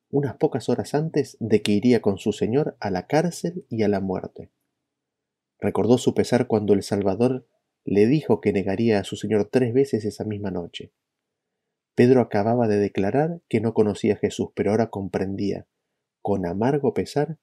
[0.10, 3.88] unas pocas horas antes de que iría con su Señor a la cárcel y a
[3.88, 4.50] la muerte.
[5.60, 7.48] Recordó su pesar cuando el Salvador
[7.84, 10.92] le dijo que negaría a su Señor tres veces esa misma noche.
[11.96, 15.66] Pedro acababa de declarar que no conocía a Jesús, pero ahora comprendía,
[16.22, 17.38] con amargo pesar,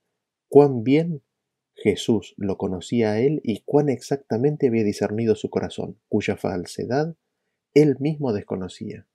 [0.49, 1.23] cuán bien
[1.75, 7.17] Jesús lo conocía a él y cuán exactamente había discernido su corazón, cuya falsedad
[7.75, 9.07] él mismo desconocía.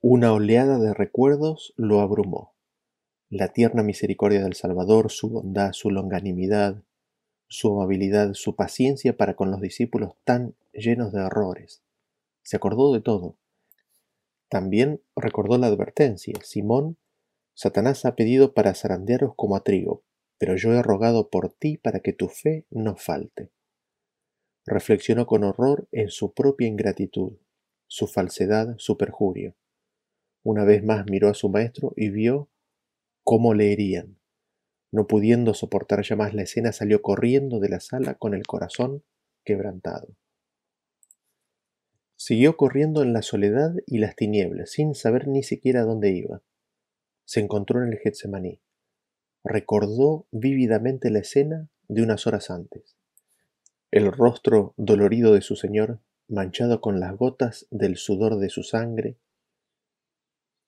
[0.00, 2.54] Una oleada de recuerdos lo abrumó.
[3.28, 6.84] La tierna misericordia del Salvador, su bondad, su longanimidad,
[7.48, 11.82] su amabilidad, su paciencia para con los discípulos tan llenos de errores.
[12.42, 13.38] Se acordó de todo,
[14.54, 16.96] también recordó la advertencia, Simón,
[17.54, 20.04] Satanás ha pedido para zarandearos como a trigo,
[20.38, 23.50] pero yo he rogado por ti para que tu fe no falte.
[24.64, 27.32] Reflexionó con horror en su propia ingratitud,
[27.88, 29.56] su falsedad, su perjurio.
[30.44, 32.48] Una vez más miró a su maestro y vio
[33.24, 34.20] cómo le herían.
[34.92, 39.02] No pudiendo soportar ya más la escena, salió corriendo de la sala con el corazón
[39.44, 40.14] quebrantado.
[42.26, 46.40] Siguió corriendo en la soledad y las tinieblas, sin saber ni siquiera dónde iba.
[47.26, 48.62] Se encontró en el Getsemaní.
[49.44, 52.96] Recordó vívidamente la escena de unas horas antes.
[53.90, 59.18] El rostro dolorido de su Señor, manchado con las gotas del sudor de su sangre,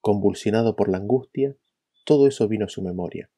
[0.03, 1.57] convulsionado por la angustia,
[2.05, 3.31] todo eso vino a su memoria.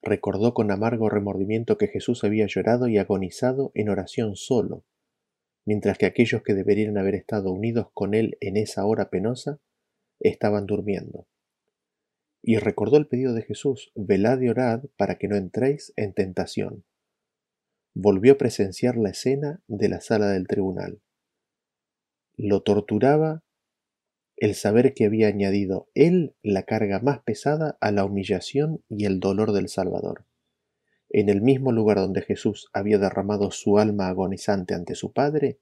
[0.00, 4.84] Recordó con amargo remordimiento que Jesús había llorado y agonizado en oración solo,
[5.68, 9.60] mientras que aquellos que deberían haber estado unidos con él en esa hora penosa
[10.18, 11.28] estaban durmiendo.
[12.42, 16.86] Y recordó el pedido de Jesús, velad y orad para que no entréis en tentación.
[17.94, 21.02] Volvió a presenciar la escena de la sala del tribunal.
[22.38, 23.44] Lo torturaba
[24.38, 29.20] el saber que había añadido él la carga más pesada a la humillación y el
[29.20, 30.27] dolor del Salvador.
[31.10, 35.58] En el mismo lugar donde Jesús había derramado su alma agonizante ante su Padre,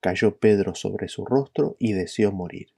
[0.00, 2.74] cayó Pedro sobre su rostro y deseó morir.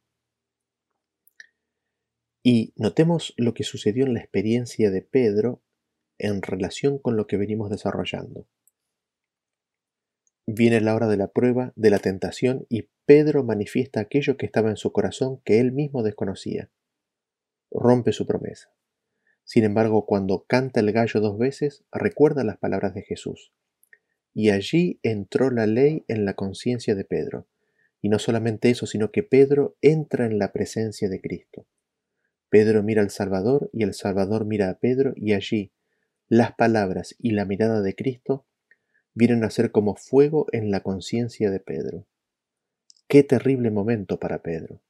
[2.43, 5.63] Y notemos lo que sucedió en la experiencia de Pedro
[6.19, 8.47] en relación con lo que venimos desarrollando.
[10.47, 14.69] Viene la hora de la prueba, de la tentación, y Pedro manifiesta aquello que estaba
[14.69, 16.71] en su corazón que él mismo desconocía.
[17.71, 18.75] Rompe su promesa.
[19.45, 23.53] Sin embargo, cuando canta el gallo dos veces, recuerda las palabras de Jesús.
[24.33, 27.47] Y allí entró la ley en la conciencia de Pedro.
[28.01, 31.67] Y no solamente eso, sino que Pedro entra en la presencia de Cristo.
[32.49, 35.73] Pedro mira al Salvador y el Salvador mira a Pedro y allí
[36.29, 38.47] las palabras y la mirada de Cristo
[39.13, 42.07] vienen a ser como fuego en la conciencia de Pedro.
[43.09, 44.81] Qué terrible momento para Pedro.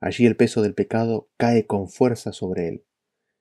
[0.00, 2.84] Allí el peso del pecado cae con fuerza sobre él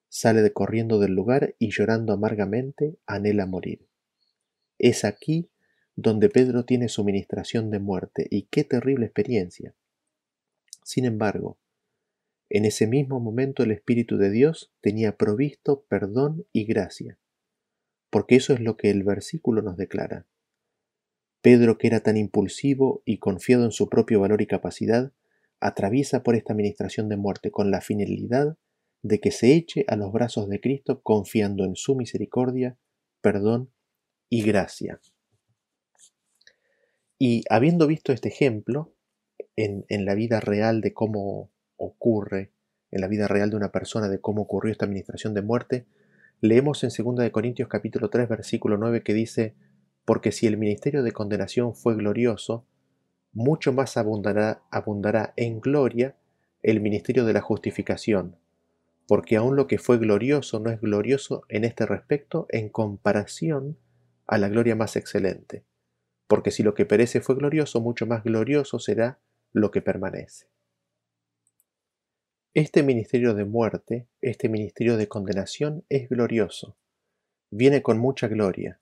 [0.09, 3.87] sale corriendo del lugar y llorando amargamente anhela morir.
[4.77, 5.49] Es aquí
[5.95, 9.75] donde Pedro tiene su ministración de muerte y qué terrible experiencia.
[10.83, 11.59] Sin embargo,
[12.49, 17.19] en ese mismo momento el Espíritu de Dios tenía provisto perdón y gracia,
[18.09, 20.25] porque eso es lo que el versículo nos declara.
[21.41, 25.13] Pedro, que era tan impulsivo y confiado en su propio valor y capacidad,
[25.59, 28.57] atraviesa por esta ministración de muerte con la finalidad
[29.01, 32.77] de que se eche a los brazos de Cristo confiando en su misericordia,
[33.21, 33.71] perdón
[34.29, 34.99] y gracia.
[37.17, 38.93] Y habiendo visto este ejemplo
[39.55, 42.51] en, en, la vida real de cómo ocurre,
[42.91, 45.85] en la vida real de una persona, de cómo ocurrió esta administración de muerte,
[46.41, 49.55] leemos en 2 Corintios capítulo 3 versículo 9 que dice,
[50.05, 52.65] porque si el ministerio de condenación fue glorioso,
[53.31, 56.15] mucho más abundará, abundará en gloria
[56.63, 58.37] el ministerio de la justificación,
[59.09, 63.79] porque aun lo que fue glorioso no es glorioso en este respecto en comparación
[64.27, 65.65] a la gloria más excelente,
[66.27, 69.19] porque si lo que perece fue glorioso, mucho más glorioso será
[69.51, 70.45] lo que permanece.
[72.53, 76.77] Este ministerio de muerte, este ministerio de condenación es glorioso,
[77.49, 78.79] viene con mucha gloria.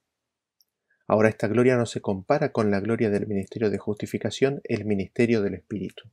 [1.08, 5.42] Ahora esta gloria no se compara con la gloria del ministerio de justificación, el ministerio
[5.42, 6.12] del Espíritu.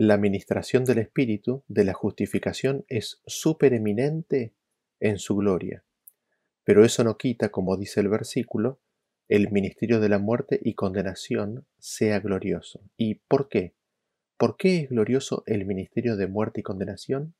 [0.00, 4.54] La ministración del Espíritu de la justificación es supereminente
[5.00, 5.82] en su gloria,
[6.62, 8.78] pero eso no quita, como dice el versículo,
[9.26, 12.80] el ministerio de la muerte y condenación sea glorioso.
[12.96, 13.74] ¿Y por qué?
[14.36, 17.34] ¿Por qué es glorioso el ministerio de muerte y condenación?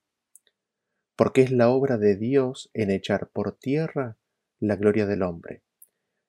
[1.14, 4.18] Porque es la obra de Dios en echar por tierra
[4.58, 5.62] la gloria del hombre.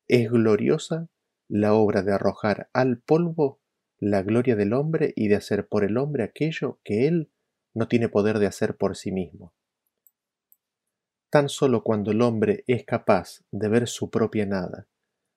[0.08, 1.10] Es gloriosa
[1.48, 3.59] la obra de arrojar al polvo
[4.00, 7.30] la gloria del hombre y de hacer por el hombre aquello que él
[7.74, 9.54] no tiene poder de hacer por sí mismo.
[11.30, 14.88] Tan solo cuando el hombre es capaz de ver su propia nada,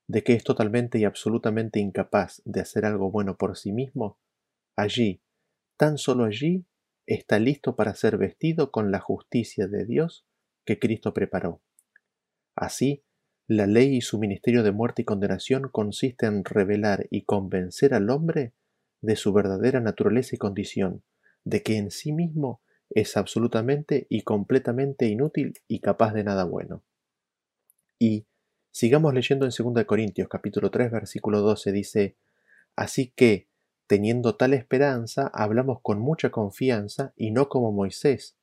[0.09, 4.19] de que es totalmente y absolutamente incapaz de hacer algo bueno por sí mismo,
[4.77, 5.21] allí,
[5.77, 6.65] tan solo allí,
[7.07, 10.25] está listo para ser vestido con la justicia de Dios
[10.65, 11.61] que Cristo preparó.
[12.55, 13.03] Así,
[13.57, 18.09] la ley y su ministerio de muerte y condenación consiste en revelar y convencer al
[18.09, 18.55] hombre
[19.03, 21.03] de su verdadera naturaleza y condición,
[21.45, 26.83] de que en sí mismo es absolutamente y completamente inútil y capaz de nada bueno.
[27.99, 28.27] Y
[28.71, 32.17] sigamos leyendo en 2 Corintios capítulo 3 versículo 12 dice,
[32.75, 33.49] Así que,
[33.87, 38.35] teniendo tal esperanza, hablamos con mucha confianza y no como Moisés,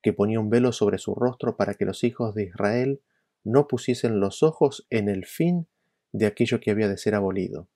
[0.00, 3.02] que ponía un velo sobre su rostro para que los hijos de Israel
[3.44, 5.68] no pusiesen los ojos en el fin
[6.12, 7.68] de aquello que había de ser abolido.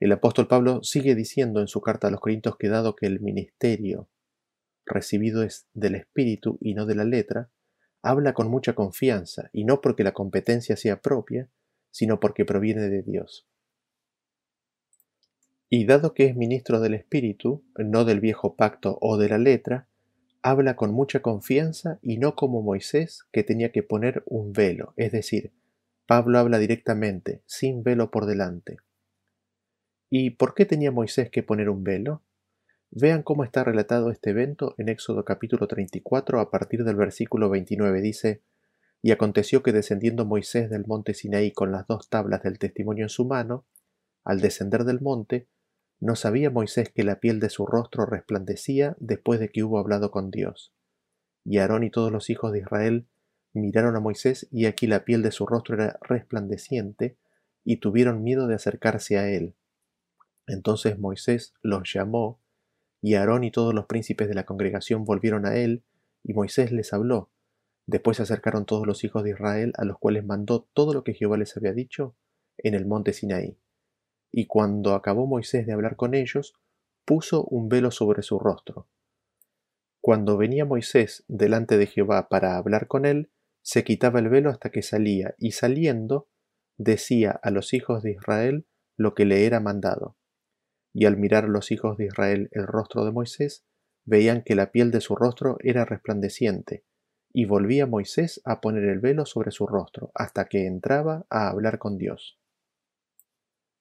[0.00, 3.20] El apóstol Pablo sigue diciendo en su carta a los Corintios que dado que el
[3.20, 4.08] ministerio
[4.88, 7.50] recibido es del Espíritu y no de la letra,
[8.02, 11.50] habla con mucha confianza, y no porque la competencia sea propia,
[11.90, 13.46] sino porque proviene de Dios.
[15.68, 19.88] Y dado que es ministro del Espíritu, no del viejo pacto o de la letra,
[20.42, 25.12] habla con mucha confianza y no como Moisés que tenía que poner un velo, es
[25.12, 25.52] decir,
[26.06, 28.78] Pablo habla directamente, sin velo por delante.
[30.10, 32.22] ¿Y por qué tenía Moisés que poner un velo?
[32.90, 38.00] Vean cómo está relatado este evento en Éxodo capítulo 34 a partir del versículo 29.
[38.00, 38.42] Dice,
[39.02, 43.10] Y aconteció que descendiendo Moisés del monte Sinaí con las dos tablas del testimonio en
[43.10, 43.66] su mano,
[44.24, 45.48] al descender del monte,
[46.00, 50.10] no sabía Moisés que la piel de su rostro resplandecía después de que hubo hablado
[50.10, 50.72] con Dios.
[51.44, 53.06] Y Aarón y todos los hijos de Israel
[53.52, 57.16] miraron a Moisés y aquí la piel de su rostro era resplandeciente,
[57.64, 59.54] y tuvieron miedo de acercarse a él.
[60.46, 62.40] Entonces Moisés los llamó,
[63.02, 65.82] y Aarón y todos los príncipes de la congregación volvieron a él,
[66.22, 67.30] y Moisés les habló.
[67.86, 71.12] Después se acercaron todos los hijos de Israel, a los cuales mandó todo lo que
[71.12, 72.14] Jehová les había dicho
[72.56, 73.58] en el monte Sinaí.
[74.30, 76.54] Y cuando acabó Moisés de hablar con ellos,
[77.04, 78.88] puso un velo sobre su rostro.
[80.00, 83.30] Cuando venía Moisés delante de Jehová para hablar con él,
[83.62, 86.28] se quitaba el velo hasta que salía, y saliendo,
[86.76, 88.66] decía a los hijos de Israel
[88.96, 90.16] lo que le era mandado.
[90.94, 93.64] Y al mirar los hijos de Israel el rostro de Moisés,
[94.04, 96.84] veían que la piel de su rostro era resplandeciente,
[97.32, 101.78] y volvía Moisés a poner el velo sobre su rostro, hasta que entraba a hablar
[101.78, 102.38] con Dios.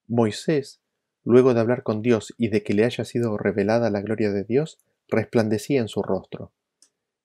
[0.08, 0.82] Moisés,
[1.24, 4.46] luego de hablar con Dios y de que le haya sido revelada la gloria de
[4.46, 4.80] Dios,
[5.10, 6.54] resplandecía en su rostro.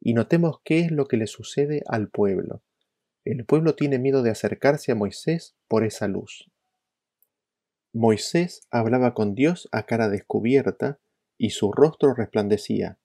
[0.00, 2.62] Y notemos qué es lo que le sucede al pueblo.
[3.24, 6.50] El pueblo tiene miedo de acercarse a Moisés por esa luz.
[7.92, 10.98] Moisés hablaba con Dios a cara descubierta
[11.38, 12.98] y su rostro resplandecía.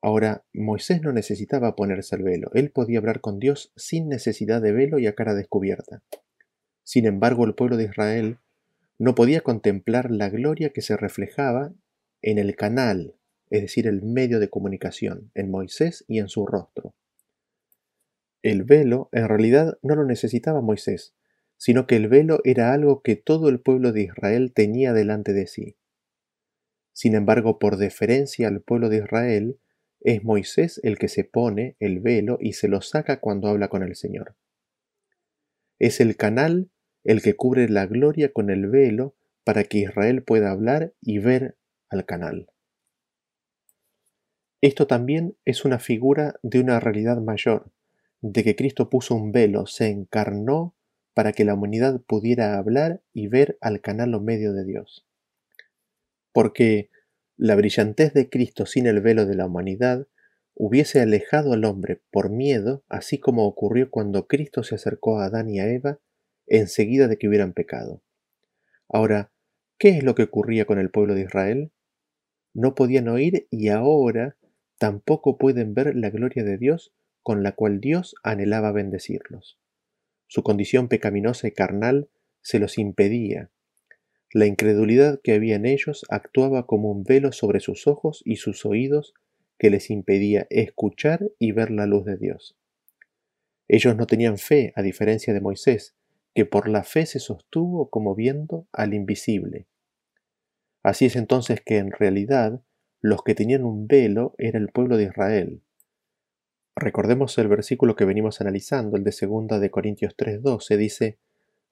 [0.00, 4.72] Ahora, Moisés no necesitaba ponerse el velo, él podía hablar con Dios sin necesidad de
[4.72, 6.02] velo y a cara descubierta.
[6.84, 8.38] Sin embargo, el pueblo de Israel
[9.00, 11.72] no podía contemplar la gloria que se reflejaba
[12.20, 13.14] en el canal,
[13.48, 16.94] es decir, el medio de comunicación, en Moisés y en su rostro.
[18.42, 21.14] El velo en realidad no lo necesitaba Moisés,
[21.56, 25.46] sino que el velo era algo que todo el pueblo de Israel tenía delante de
[25.46, 25.78] sí.
[26.92, 29.58] Sin embargo, por deferencia al pueblo de Israel,
[30.00, 33.82] es Moisés el que se pone el velo y se lo saca cuando habla con
[33.82, 34.36] el Señor.
[35.78, 36.70] Es el canal
[37.04, 41.56] el que cubre la gloria con el velo para que Israel pueda hablar y ver
[41.88, 42.48] al canal.
[44.60, 47.72] Esto también es una figura de una realidad mayor,
[48.20, 50.74] de que Cristo puso un velo, se encarnó
[51.14, 55.06] para que la humanidad pudiera hablar y ver al canal o medio de Dios.
[56.32, 56.90] Porque
[57.36, 60.06] la brillantez de Cristo sin el velo de la humanidad
[60.54, 65.48] hubiese alejado al hombre por miedo, así como ocurrió cuando Cristo se acercó a Adán
[65.48, 66.00] y a Eva
[66.50, 68.02] enseguida de que hubieran pecado.
[68.88, 69.30] Ahora,
[69.78, 71.70] ¿qué es lo que ocurría con el pueblo de Israel?
[72.52, 74.36] No podían oír y ahora
[74.78, 76.92] tampoco pueden ver la gloria de Dios
[77.22, 79.58] con la cual Dios anhelaba bendecirlos.
[80.26, 82.08] Su condición pecaminosa y carnal
[82.40, 83.50] se los impedía.
[84.32, 88.64] La incredulidad que había en ellos actuaba como un velo sobre sus ojos y sus
[88.64, 89.14] oídos
[89.58, 92.56] que les impedía escuchar y ver la luz de Dios.
[93.68, 95.94] Ellos no tenían fe, a diferencia de Moisés,
[96.34, 99.66] que por la fe se sostuvo como viendo al invisible.
[100.82, 102.62] Así es entonces que en realidad
[103.00, 105.62] los que tenían un velo era el pueblo de Israel.
[106.76, 111.18] Recordemos el versículo que venimos analizando, el de 2 de Corintios 3:12, dice,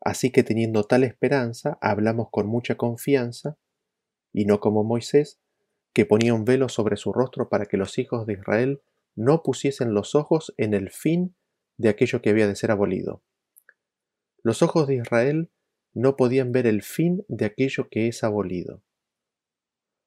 [0.00, 3.56] Así que teniendo tal esperanza, hablamos con mucha confianza,
[4.32, 5.38] y no como Moisés,
[5.92, 8.82] que ponía un velo sobre su rostro para que los hijos de Israel
[9.16, 11.34] no pusiesen los ojos en el fin
[11.76, 13.22] de aquello que había de ser abolido.
[14.48, 15.50] Los ojos de Israel
[15.92, 18.82] no podían ver el fin de aquello que es abolido.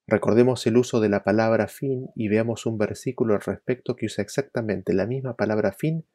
[0.07, 4.23] Recordemos el uso de la palabra fin y veamos un versículo al respecto que usa
[4.23, 6.07] exactamente la misma palabra fin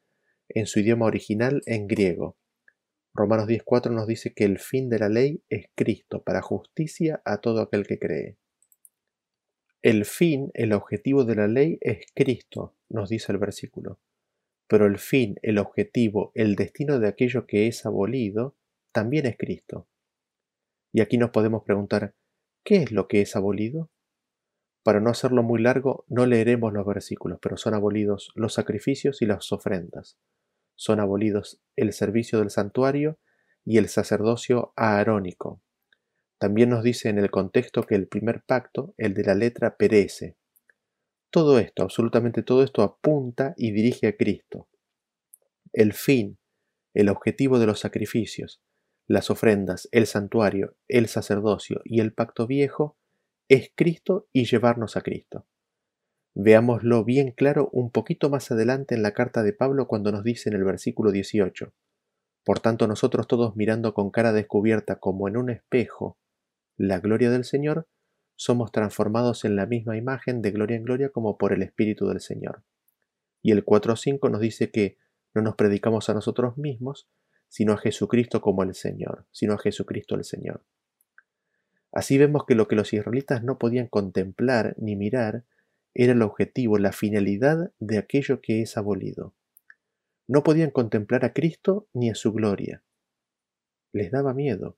[0.48, 2.36] en su idioma original en griego.
[3.14, 7.38] Romanos 10.4 nos dice que el fin de la ley es Cristo para justicia a
[7.38, 8.38] todo aquel que cree.
[9.82, 14.00] El fin, el objetivo de la ley es Cristo, nos dice el versículo.
[14.68, 18.56] Pero el fin, el objetivo, el destino de aquello que es abolido,
[18.92, 19.88] también es Cristo.
[20.92, 22.14] Y aquí nos podemos preguntar,
[22.64, 23.90] ¿qué es lo que es abolido?
[24.82, 29.26] Para no hacerlo muy largo, no leeremos los versículos, pero son abolidos los sacrificios y
[29.26, 30.18] las ofrendas.
[30.74, 33.18] Son abolidos el servicio del santuario
[33.64, 35.60] y el sacerdocio aarónico.
[36.38, 40.36] También nos dice en el contexto que el primer pacto, el de la letra, perece,
[41.30, 44.68] todo esto, absolutamente todo esto apunta y dirige a Cristo.
[45.72, 46.38] El fin,
[46.94, 48.62] el objetivo de los sacrificios,
[49.06, 52.96] las ofrendas, el santuario, el sacerdocio y el pacto viejo
[53.48, 55.46] es Cristo y llevarnos a Cristo.
[56.34, 60.50] Veámoslo bien claro un poquito más adelante en la carta de Pablo cuando nos dice
[60.50, 61.72] en el versículo 18.
[62.44, 66.18] Por tanto nosotros todos mirando con cara descubierta como en un espejo
[66.76, 67.88] la gloria del Señor,
[68.36, 72.20] somos transformados en la misma imagen de gloria en gloria como por el Espíritu del
[72.20, 72.62] Señor.
[73.42, 74.98] Y el 4.5 nos dice que
[75.34, 77.08] no nos predicamos a nosotros mismos,
[77.48, 80.64] sino a Jesucristo como el Señor, sino a Jesucristo el Señor.
[81.92, 85.44] Así vemos que lo que los israelitas no podían contemplar ni mirar
[85.94, 89.34] era el objetivo, la finalidad de aquello que es abolido.
[90.28, 92.82] No podían contemplar a Cristo ni a su gloria.
[93.92, 94.76] Les daba miedo.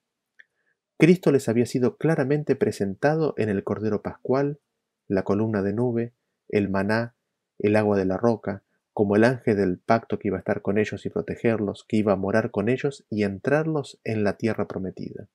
[0.99, 4.59] Cristo les había sido claramente presentado en el Cordero Pascual,
[5.07, 6.13] la columna de nube,
[6.49, 7.15] el maná,
[7.61, 10.77] el agua de la roca, como el ángel del pacto que iba a estar con
[10.77, 15.29] ellos y protegerlos, que iba a morar con ellos y entrarlos en la tierra prometida.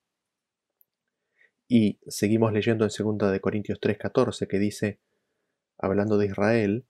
[1.70, 4.99] Y seguimos leyendo en 2 de Corintios 3:14 que dice,
[5.78, 6.86] hablando de Israel,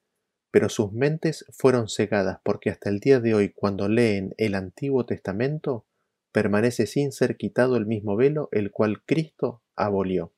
[0.49, 5.05] pero sus mentes fueron cegadas porque hasta el día de hoy cuando leen el Antiguo
[5.05, 5.85] Testamento
[6.33, 10.33] permanece sin ser quitado el mismo velo el cual Cristo abolió.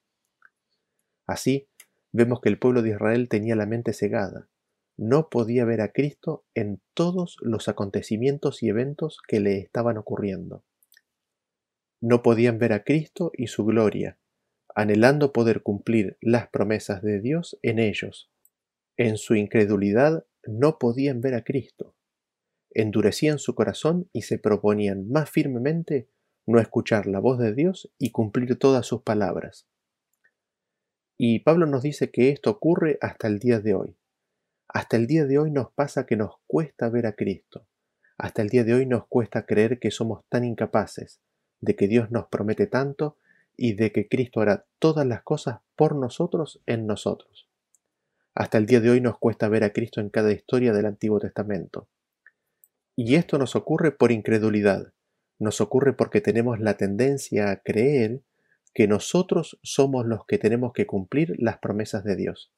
[1.25, 1.67] Así,
[2.11, 4.47] vemos que el pueblo de Israel tenía la mente cegada,
[4.97, 10.63] no podía ver a Cristo en todos los acontecimientos y eventos que le estaban ocurriendo.
[12.01, 14.19] No podían ver a Cristo y su gloria,
[14.73, 18.31] anhelando poder cumplir las promesas de Dios en ellos.
[18.95, 21.95] En su incredulidad no podían ver a Cristo.
[22.75, 26.09] Endurecían su corazón y se proponían más firmemente
[26.45, 29.65] no escuchar la voz de Dios y cumplir todas sus palabras.
[31.17, 33.97] Y Pablo nos dice que esto ocurre hasta el día de hoy.
[34.67, 37.65] Hasta el día de hoy nos pasa que nos cuesta ver a Cristo.
[38.17, 41.21] Hasta el día de hoy nos cuesta creer que somos tan incapaces,
[41.61, 43.17] de que Dios nos promete tanto
[43.55, 47.47] y de que Cristo hará todas las cosas por nosotros en nosotros.
[48.33, 51.19] Hasta el día de hoy nos cuesta ver a Cristo en cada historia del Antiguo
[51.19, 51.87] Testamento.
[52.95, 54.93] Y esto nos ocurre por incredulidad,
[55.39, 58.21] nos ocurre porque tenemos la tendencia a creer
[58.73, 62.51] que nosotros somos los que tenemos que cumplir las promesas de Dios.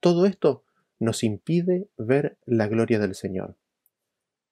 [0.00, 0.64] Todo esto
[0.98, 3.56] nos impide ver la gloria del Señor.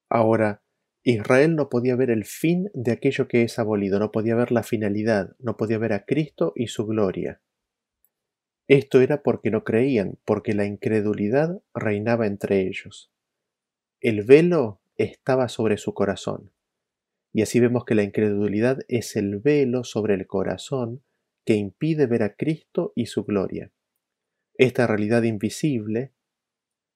[0.09, 0.63] Ahora,
[1.05, 4.63] Israel no podía ver el fin de aquello que es abolido, no podía ver la
[4.63, 7.41] finalidad, no podía ver a Cristo y su gloria.
[8.69, 13.13] Esto era porque no creían, porque la incredulidad reinaba entre ellos.
[14.01, 16.53] El velo estaba sobre su corazón.
[17.33, 21.03] Y así vemos que la incredulidad es el velo sobre el corazón
[21.45, 23.73] que impide ver a Cristo y su gloria.
[24.55, 26.13] Esta realidad invisible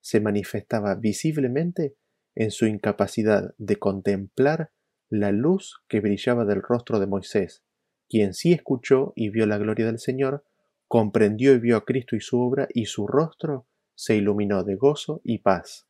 [0.01, 1.97] se manifestaba visiblemente
[2.35, 4.71] en su incapacidad de contemplar
[5.09, 7.65] la luz que brillaba del rostro de Moisés,
[8.09, 10.45] quien sí escuchó y vio la gloria del Señor,
[10.87, 15.21] comprendió y vio a Cristo y su obra, y su rostro se iluminó de gozo
[15.25, 15.89] y paz.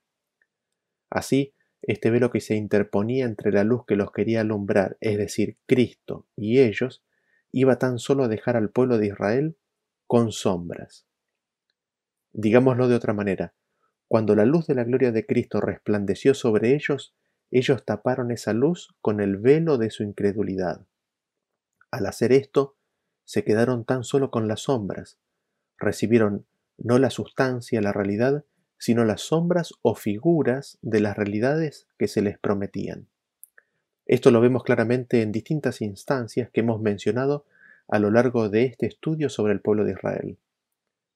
[1.11, 5.59] Así, este velo que se interponía entre la luz que los quería alumbrar, es decir,
[5.67, 7.05] Cristo y ellos,
[7.53, 9.57] iba tan solo a dejar al pueblo de Israel
[10.07, 11.07] con sombras.
[12.33, 13.55] Digámoslo de otra manera,
[14.09, 17.15] cuando la luz de la gloria de Cristo resplandeció sobre ellos,
[17.51, 20.87] ellos taparon esa luz con el velo de su incredulidad.
[21.91, 22.77] Al hacer esto,
[23.25, 25.19] se quedaron tan solo con las sombras,
[25.79, 26.47] recibieron
[26.79, 28.45] no la sustancia, la realidad,
[28.79, 33.07] sino las sombras o figuras de las realidades que se les prometían.
[34.07, 37.45] Esto lo vemos claramente en distintas instancias que hemos mencionado
[37.89, 40.39] a lo largo de este estudio sobre el pueblo de Israel.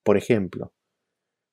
[0.02, 0.72] Por ejemplo,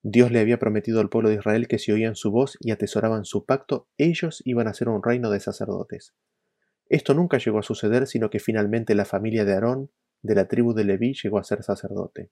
[0.03, 3.25] Dios le había prometido al pueblo de Israel que si oían su voz y atesoraban
[3.25, 6.13] su pacto, ellos iban a ser un reino de sacerdotes.
[6.89, 9.91] Esto nunca llegó a suceder, sino que finalmente la familia de Aarón,
[10.21, 12.29] de la tribu de Leví, llegó a ser sacerdote.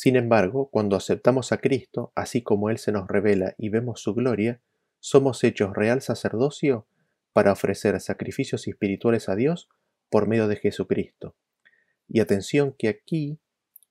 [0.00, 4.14] Sin embargo, cuando aceptamos a Cristo, así como Él se nos revela y vemos su
[4.14, 4.62] gloria,
[5.00, 6.86] somos hechos real sacerdocio
[7.32, 9.68] para ofrecer sacrificios espirituales a Dios
[10.08, 11.34] por medio de Jesucristo.
[12.06, 13.40] Y atención que aquí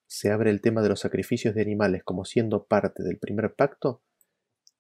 [0.06, 4.02] se abre el tema de los sacrificios de animales como siendo parte del primer pacto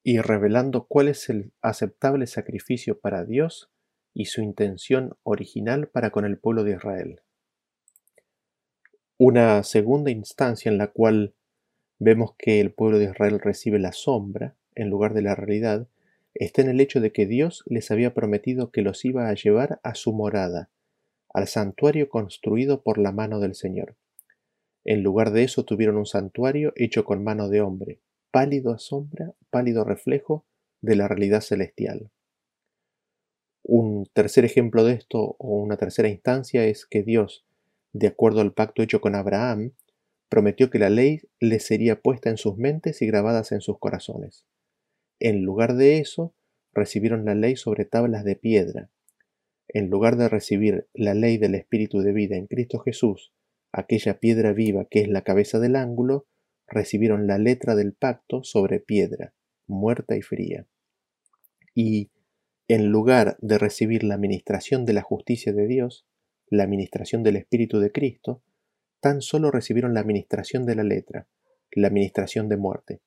[0.03, 3.69] y revelando cuál es el aceptable sacrificio para Dios
[4.13, 7.21] y su intención original para con el pueblo de Israel.
[9.19, 11.33] Una segunda instancia en la cual
[11.97, 15.87] vemos que el pueblo de Israel recibe la sombra en lugar de la realidad
[16.35, 19.79] está en el hecho de que Dios les había prometido que los iba a llevar
[19.81, 20.69] a su morada,
[21.33, 23.95] al santuario construido por la mano del Señor.
[24.85, 27.99] En lugar de eso tuvieron un santuario hecho con mano de hombre,
[28.29, 30.45] pálido sombra, pálido reflejo
[30.81, 32.11] de la realidad celestial.
[33.63, 37.47] Un tercer ejemplo de esto o una tercera instancia es que Dios,
[37.93, 39.73] de acuerdo al pacto hecho con Abraham,
[40.29, 44.45] prometió que la ley les sería puesta en sus mentes y grabadas en sus corazones.
[45.19, 46.35] En lugar de eso,
[46.73, 48.91] recibieron la ley sobre tablas de piedra.
[49.67, 53.33] En lugar de recibir la ley del Espíritu de vida en Cristo Jesús,
[53.71, 56.27] aquella piedra viva que es la cabeza del ángulo,
[56.67, 59.33] recibieron la letra del pacto sobre piedra,
[59.65, 60.67] muerta y fría.
[61.73, 62.11] Y,
[62.67, 66.05] en lugar de recibir la administración de la justicia de Dios,
[66.49, 68.41] la administración del Espíritu de Cristo,
[68.99, 71.27] tan solo recibieron la administración de la letra,
[71.71, 73.01] la administración de muerte.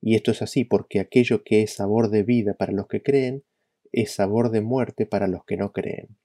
[0.00, 3.44] Y esto es así porque aquello que es sabor de vida para los que creen,
[3.92, 6.16] es sabor de muerte para los que no creen.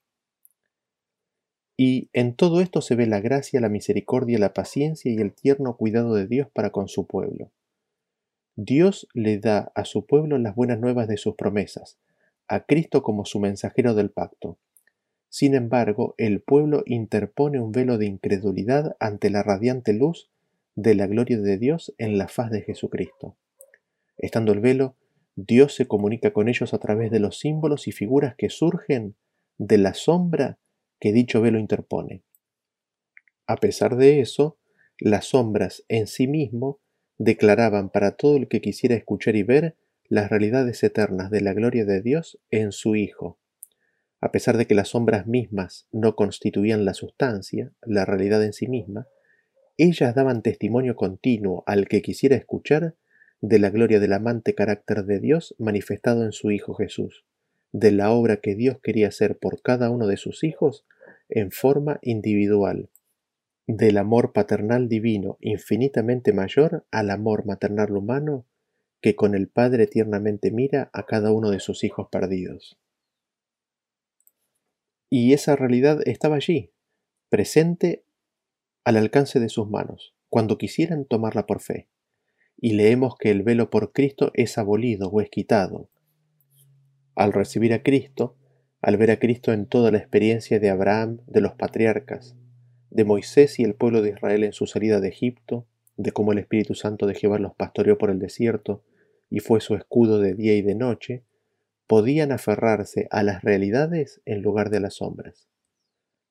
[1.78, 5.78] Y en todo esto se ve la gracia, la misericordia, la paciencia y el tierno
[5.78, 7.52] cuidado de Dios para con su pueblo.
[8.56, 11.98] Dios le da a su pueblo las buenas nuevas de sus promesas,
[12.48, 14.60] a Cristo como su mensajero del pacto.
[15.32, 20.30] Sin embargo, el pueblo interpone un velo de incredulidad ante la radiante luz
[20.76, 23.38] de la gloria de Dios en la faz de Jesucristo.
[24.18, 24.98] Estando el velo,
[25.38, 29.16] Dios se comunica con ellos a través de los símbolos y figuras que surgen
[29.58, 30.60] de la sombra
[31.00, 32.24] que dicho velo interpone.
[33.48, 34.58] A pesar de eso,
[35.00, 36.82] las sombras en sí mismo
[37.18, 39.78] declaraban para todo el que quisiera escuchar y ver
[40.10, 43.41] las realidades eternas de la gloria de Dios en su Hijo.
[44.22, 48.68] A pesar de que las sombras mismas no constituían la sustancia, la realidad en sí
[48.68, 49.08] misma,
[49.78, 52.96] ellas daban testimonio continuo al que quisiera escuchar
[53.42, 57.26] de la gloria del amante carácter de Dios manifestado en su Hijo Jesús,
[57.72, 60.86] de la obra que Dios quería hacer por cada uno de sus hijos
[61.28, 62.92] en forma individual,
[63.66, 68.46] del amor paternal divino infinitamente mayor al amor maternal humano
[69.02, 72.78] que con el Padre tiernamente mira a cada uno de sus hijos perdidos.
[75.14, 76.72] Y esa realidad estaba allí,
[77.28, 78.06] presente
[78.86, 81.90] al alcance de sus manos, cuando quisieran tomarla por fe
[82.56, 85.90] y leemos que el velo por Cristo es abolido o es quitado.
[87.14, 88.38] Al recibir a Cristo,
[88.82, 92.38] al ver a Cristo en toda la experiencia de Abraham, de los patriarcas,
[92.90, 96.38] de Moisés y el pueblo de Israel en su salida de Egipto, de cómo el
[96.38, 98.86] Espíritu Santo de Jehová los pastoreó por el desierto
[99.30, 101.26] y fue su escudo de día y de noche,
[101.92, 105.50] podían aferrarse a las realidades en lugar de las sombras.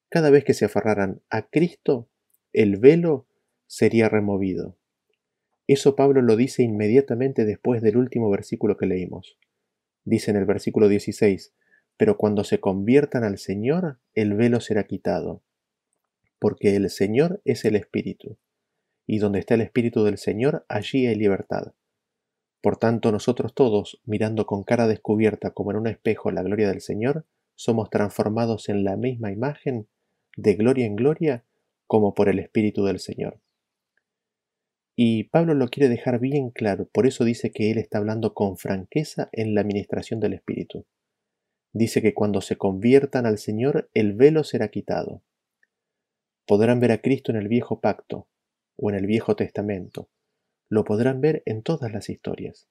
[0.09, 2.09] Cada vez que se aferraran a Cristo,
[2.55, 3.27] el velo
[3.67, 4.79] sería removido.
[5.67, 9.37] Eso Pablo lo dice inmediatamente después del último versículo que leímos.
[10.07, 11.53] Dice en el versículo 16,
[11.99, 15.43] pero cuando se conviertan al Señor, el velo será quitado,
[16.39, 18.39] porque el Señor es el Espíritu,
[19.07, 21.75] y donde está el Espíritu del Señor, allí hay libertad.
[22.61, 26.81] Por tanto, nosotros todos, mirando con cara descubierta como en un espejo la gloria del
[26.81, 29.89] Señor, somos transformados en la misma imagen,
[30.37, 31.45] de gloria en gloria,
[31.87, 33.41] como por el Espíritu del Señor.
[34.95, 38.59] Y Pablo lo quiere dejar bien claro, por eso dice que él está hablando con
[38.59, 40.85] franqueza en la administración del Espíritu.
[41.73, 45.23] Dice que cuando se conviertan al Señor, el velo será quitado.
[46.47, 48.27] Podrán ver a Cristo en el viejo pacto
[48.77, 50.09] o en el viejo testamento.
[50.71, 52.69] Lo podrán ver en todas las historias.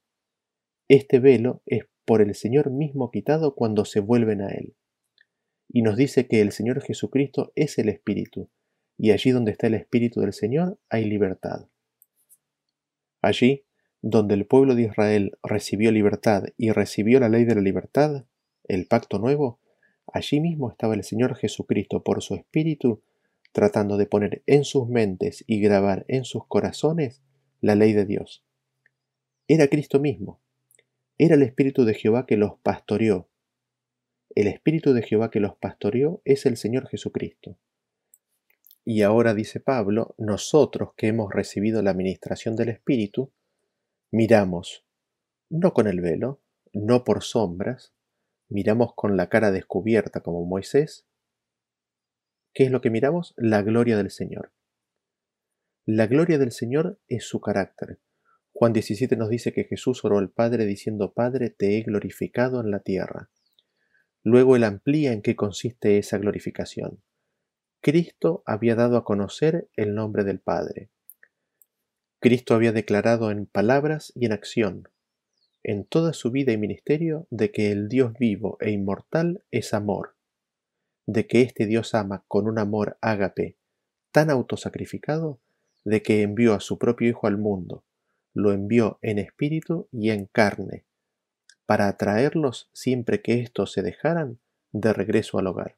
[0.88, 4.76] Este velo es por el Señor mismo quitado cuando se vuelven a Él.
[5.68, 8.50] Y nos dice que el Señor Jesucristo es el Espíritu,
[8.98, 11.68] y allí donde está el Espíritu del Señor hay libertad.
[13.22, 13.66] Allí,
[14.02, 18.26] donde el pueblo de Israel recibió libertad y recibió la ley de la libertad,
[18.64, 19.60] el pacto nuevo,
[20.08, 23.04] allí mismo estaba el Señor Jesucristo por su Espíritu,
[23.52, 27.22] tratando de poner en sus mentes y grabar en sus corazones
[27.62, 28.44] la ley de Dios.
[29.48, 30.42] Era Cristo mismo,
[31.22, 33.28] era el Espíritu de Jehová que los pastoreó.
[34.36, 37.58] El Espíritu de Jehová que los pastoreó es el Señor Jesucristo.
[38.86, 43.34] Y ahora dice Pablo, nosotros que hemos recibido la administración del Espíritu,
[44.12, 44.86] miramos,
[45.50, 46.40] no con el velo,
[46.72, 47.94] no por sombras,
[48.48, 51.06] miramos con la cara descubierta como Moisés.
[52.54, 53.34] ¿Qué es lo que miramos?
[53.36, 54.54] La gloria del Señor.
[55.92, 57.98] La gloria del Señor es su carácter.
[58.54, 62.70] Juan 17 nos dice que Jesús oró al Padre diciendo, Padre, te he glorificado en
[62.70, 63.32] la tierra.
[64.22, 67.02] Luego él amplía en qué consiste esa glorificación.
[67.82, 70.92] Cristo había dado a conocer el nombre del Padre.
[72.20, 74.90] Cristo había declarado en palabras y en acción,
[75.64, 80.16] en toda su vida y ministerio, de que el Dios vivo e inmortal es amor,
[81.08, 83.58] de que este Dios ama con un amor ágape
[84.12, 85.40] tan autosacrificado,
[85.90, 87.84] de que envió a su propio Hijo al mundo,
[88.34, 90.86] lo envió en espíritu y en carne,
[91.66, 94.40] para atraerlos siempre que éstos se dejaran
[94.72, 95.78] de regreso al hogar.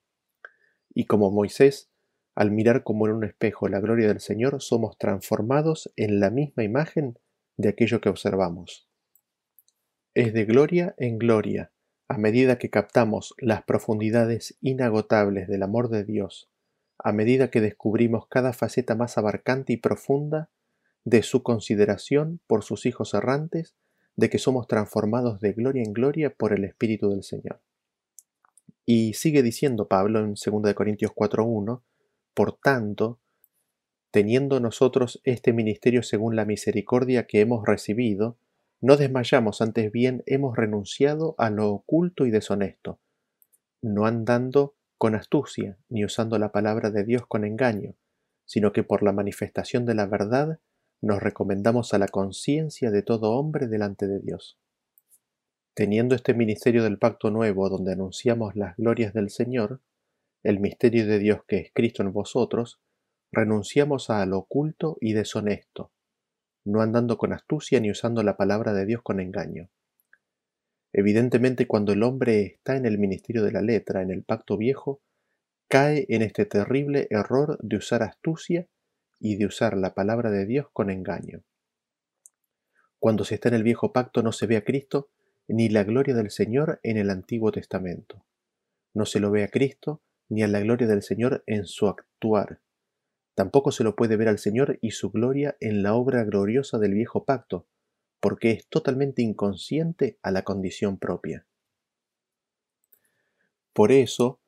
[0.93, 1.91] Y como Moisés
[2.35, 6.63] al mirar como en un espejo la gloria del Señor, somos transformados en la misma
[6.63, 7.19] imagen
[7.57, 8.87] de aquello que observamos.
[10.13, 11.71] Es de gloria en gloria,
[12.07, 16.49] a medida que captamos las profundidades inagotables del amor de Dios,
[17.03, 20.49] a medida que descubrimos cada faceta más abarcante y profunda
[21.03, 23.75] de su consideración por sus hijos errantes,
[24.15, 27.61] de que somos transformados de gloria en gloria por el Espíritu del Señor.
[28.85, 31.81] Y sigue diciendo Pablo en 2 Corintios 4.1,
[32.33, 33.19] por tanto,
[34.11, 38.37] Teniendo nosotros este ministerio según la misericordia que hemos recibido,
[38.81, 42.99] no desmayamos, antes bien hemos renunciado a lo oculto y deshonesto,
[43.81, 47.95] no andando con astucia, ni usando la palabra de Dios con engaño,
[48.45, 50.59] sino que por la manifestación de la verdad
[51.01, 54.59] nos recomendamos a la conciencia de todo hombre delante de Dios.
[55.73, 59.81] Teniendo este ministerio del pacto nuevo donde anunciamos las glorias del Señor,
[60.43, 62.79] el misterio de Dios que es Cristo en vosotros,
[63.31, 65.89] renunciamos a lo oculto y deshonesto,
[66.63, 69.71] no andando con astucia ni usando la palabra de Dios con engaño.
[70.93, 75.01] Evidentemente cuando el hombre está en el ministerio de la letra, en el pacto viejo,
[75.67, 78.67] cae en este terrible error de usar astucia
[79.19, 81.43] y de usar la palabra de Dios con engaño.
[82.99, 85.09] Cuando se está en el viejo pacto no se ve a Cristo
[85.47, 88.25] ni la gloria del Señor en el Antiguo Testamento.
[88.93, 92.61] No se lo ve a Cristo ni a la gloria del Señor en su actuar,
[93.35, 96.93] Tampoco se lo puede ver al Señor y su gloria en la obra gloriosa del
[96.93, 97.65] viejo pacto,
[98.21, 101.45] porque es totalmente inconsciente a la condición propia.
[103.73, 104.39] Por eso,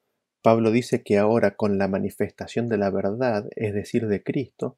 [0.41, 4.77] Pablo dice que ahora con la manifestación de la verdad, es decir, de Cristo,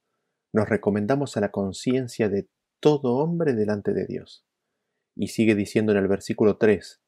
[0.53, 2.47] nos recomendamos a la conciencia de
[2.79, 4.45] todo hombre delante de Dios.
[5.15, 7.01] Y sigue diciendo en el versículo 3,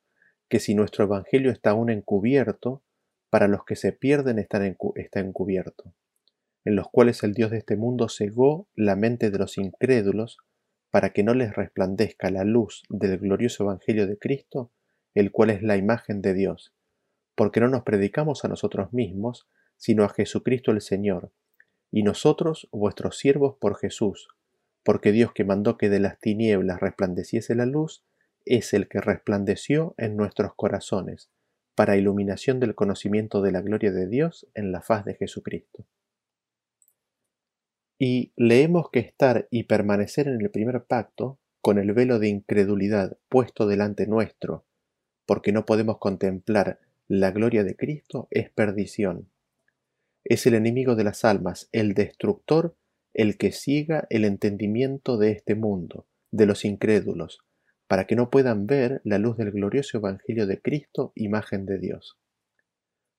[0.49, 2.83] que si nuestro Evangelio está aún encubierto,
[3.29, 5.93] para los que se pierden está encubierto
[6.67, 10.37] en los cuales el Dios de este mundo cegó la mente de los incrédulos
[10.91, 14.71] para que no les resplandezca la luz del glorioso Evangelio de Cristo,
[15.13, 16.73] el cual es la imagen de Dios,
[17.35, 21.31] porque no nos predicamos a nosotros mismos, sino a Jesucristo el Señor,
[21.91, 24.27] y nosotros vuestros siervos por Jesús,
[24.83, 28.03] porque Dios que mandó que de las tinieblas resplandeciese la luz,
[28.45, 31.29] es el que resplandeció en nuestros corazones,
[31.75, 35.85] para iluminación del conocimiento de la gloria de Dios en la faz de Jesucristo.
[37.99, 43.17] Y leemos que estar y permanecer en el primer pacto, con el velo de incredulidad
[43.29, 44.65] puesto delante nuestro,
[45.25, 49.29] porque no podemos contemplar la gloria de Cristo, es perdición.
[50.23, 52.75] Es el enemigo de las almas, el destructor,
[53.13, 57.39] el que ciega el entendimiento de este mundo, de los incrédulos,
[57.87, 62.17] para que no puedan ver la luz del glorioso Evangelio de Cristo, imagen de Dios.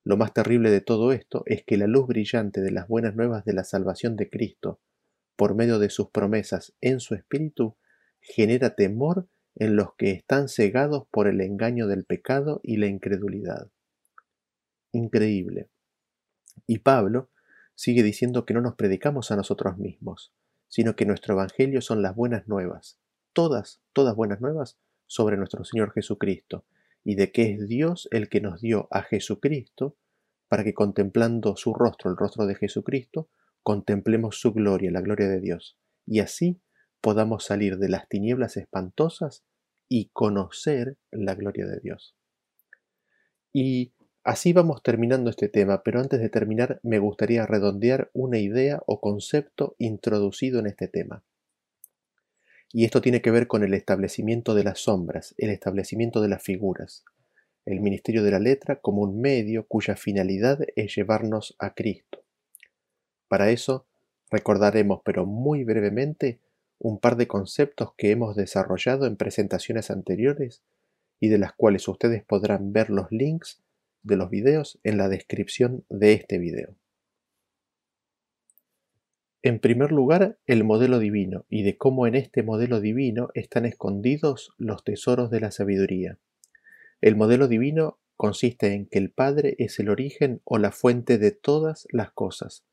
[0.09, 3.45] Lo más terrible de todo esto es que la luz brillante de las buenas nuevas
[3.45, 4.79] de la salvación de Cristo,
[5.35, 7.77] por medio de sus promesas en su espíritu,
[8.19, 13.69] genera temor en los que están cegados por el engaño del pecado y la incredulidad.
[14.93, 15.69] Increíble.
[16.65, 17.29] Y Pablo
[17.75, 20.33] sigue diciendo que no nos predicamos a nosotros mismos,
[20.69, 22.97] sino que nuestro Evangelio son las buenas nuevas,
[23.31, 26.65] todas, todas buenas nuevas sobre nuestro Señor Jesucristo,
[27.03, 29.97] y de que es Dios el que nos dio a Jesucristo,
[30.47, 33.29] para que contemplando su rostro, el rostro de Jesucristo,
[33.63, 36.61] contemplemos su gloria, la gloria de Dios, y así
[37.01, 39.43] podamos salir de las tinieblas espantosas
[39.87, 42.15] y conocer la gloria de Dios.
[43.53, 43.93] Y
[44.23, 48.99] así vamos terminando este tema, pero antes de terminar me gustaría redondear una idea o
[49.01, 51.23] concepto introducido en este tema.
[52.71, 56.43] Y esto tiene que ver con el establecimiento de las sombras, el establecimiento de las
[56.43, 57.03] figuras,
[57.65, 62.23] el ministerio de la letra como un medio cuya finalidad es llevarnos a Cristo.
[63.27, 63.85] Para eso
[64.29, 66.39] recordaremos, pero muy brevemente,
[66.77, 70.61] un par de conceptos que hemos desarrollado en presentaciones anteriores
[71.19, 73.61] y de las cuales ustedes podrán ver los links
[74.03, 76.78] de los videos en la descripción de este video.
[79.41, 84.53] En primer lugar, el modelo divino y de cómo en este modelo divino están escondidos
[84.57, 86.17] los tesoros de la sabiduría.
[86.99, 91.31] El modelo divino consiste en que el Padre es el origen o la fuente de
[91.31, 92.65] todas las cosas,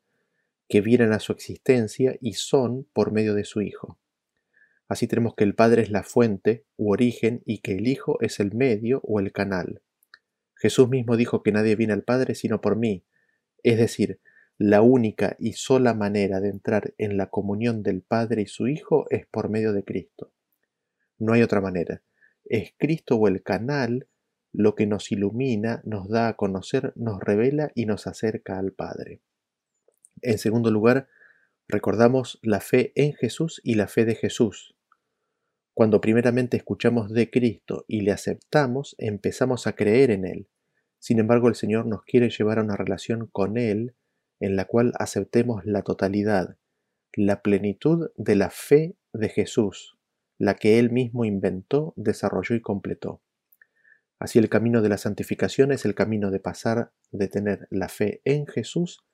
[0.68, 4.00] que vienen a su existencia y son por medio de su Hijo.
[4.88, 8.40] Así tenemos que el Padre es la fuente u origen y que el Hijo es
[8.40, 9.82] el medio o el canal.
[10.56, 13.04] Jesús mismo dijo que nadie viene al Padre sino por mí,
[13.62, 14.18] es decir,
[14.58, 19.06] la única y sola manera de entrar en la comunión del Padre y su Hijo
[19.10, 20.32] es por medio de Cristo.
[21.18, 22.02] No hay otra manera.
[22.44, 24.08] Es Cristo o el canal
[24.52, 29.20] lo que nos ilumina, nos da a conocer, nos revela y nos acerca al Padre.
[30.22, 31.08] En segundo lugar,
[31.68, 34.74] recordamos la fe en Jesús y la fe de Jesús.
[35.74, 40.48] Cuando primeramente escuchamos de Cristo y le aceptamos, empezamos a creer en Él.
[40.98, 43.94] Sin embargo, el Señor nos quiere llevar a una relación con Él
[44.40, 46.56] en la cual aceptemos la totalidad,
[47.14, 49.96] la plenitud de la fe de Jesús,
[50.38, 53.22] la que Él mismo inventó, desarrolló y completó.
[54.18, 58.20] Así el camino de la santificación es el camino de pasar de tener la fe
[58.24, 59.04] en Jesús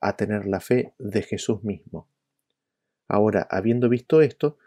[0.00, 2.08] a tener la fe de Jesús mismo,
[3.08, 4.58] Ahora, habiendo visto esto,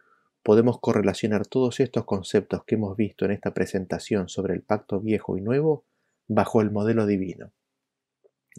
[0.44, 5.38] podemos correlacionar todos estos conceptos que hemos visto en esta presentación sobre el pacto viejo
[5.38, 5.86] y nuevo
[6.28, 7.52] bajo el modelo divino.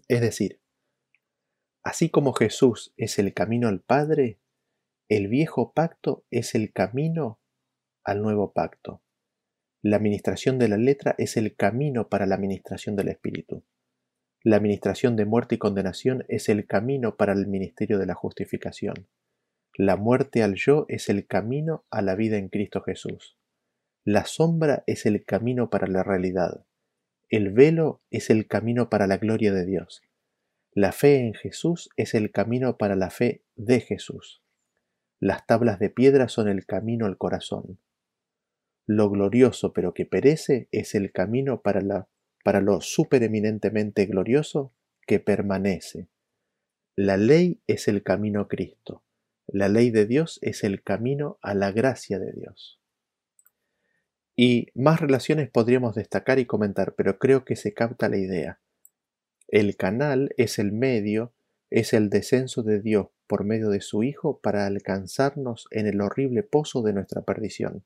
[0.09, 0.61] Es decir,
[1.83, 4.39] así como Jesús es el camino al Padre,
[5.09, 7.41] el viejo pacto es el camino
[8.05, 9.03] al nuevo pacto.
[9.83, 13.65] La administración de la letra es el camino para la administración del Espíritu.
[14.43, 19.09] La administración de muerte y condenación es el camino para el ministerio de la justificación.
[19.75, 23.37] La muerte al yo es el camino a la vida en Cristo Jesús.
[24.05, 26.67] La sombra es el camino para la realidad.
[27.29, 30.03] El velo es el camino para la gloria de Dios.
[30.73, 34.41] La fe en Jesús es el camino para la fe de Jesús.
[35.19, 37.81] Las tablas de piedra son el camino al corazón.
[38.87, 42.09] Lo glorioso pero que perece es el camino para, la,
[42.45, 44.73] para lo supereminentemente glorioso
[45.07, 46.09] que permanece.
[46.95, 49.03] La ley es el camino a Cristo.
[49.49, 52.81] La ley de Dios es el camino a la gracia de Dios.
[54.37, 58.61] Y más relaciones podríamos destacar y comentar, pero creo que se capta la idea.
[59.53, 61.33] El canal es el medio,
[61.71, 66.45] es el descenso de Dios por medio de su Hijo para alcanzarnos en el horrible
[66.45, 67.83] pozo de nuestra perdición.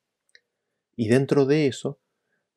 [0.94, 1.98] Y dentro de eso,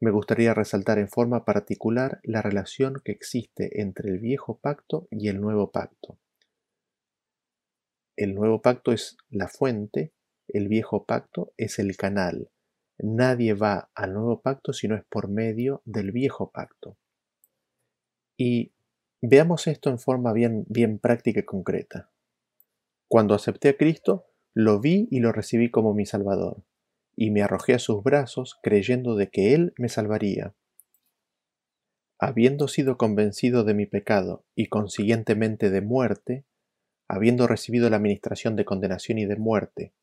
[0.02, 5.30] me gustaría resaltar en forma particular la relación que existe entre el viejo pacto y
[5.30, 6.18] el nuevo pacto.
[8.18, 10.12] El nuevo pacto es la fuente,
[10.50, 12.50] el viejo pacto es el canal.
[12.98, 16.98] Nadie va al nuevo pacto si no es por medio del viejo pacto.
[18.36, 18.74] Y
[19.22, 20.66] veamos esto en forma bien,
[21.00, 22.12] práctica y concreta.
[23.08, 26.64] Cuando acepté a Cristo, lo vi y lo recibí como mi Salvador,
[27.16, 30.56] y me arrojé a sus brazos creyendo de que Él me salvaría.
[32.20, 36.46] Habiendo sido convencido de mi pecado y consiguientemente de muerte,
[37.08, 39.94] habiendo recibido la administración de condenación y de muerte,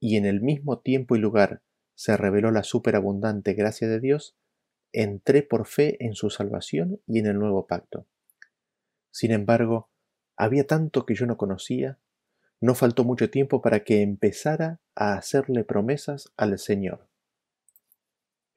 [0.00, 1.62] y en el mismo tiempo y lugar
[1.94, 4.36] se reveló la superabundante gracia de Dios,
[4.92, 8.06] entré por fe en su salvación y en el nuevo pacto.
[9.10, 9.90] Sin embargo,
[10.36, 11.98] había tanto que yo no conocía,
[12.60, 17.08] no faltó mucho tiempo para que empezara a hacerle promesas al Señor.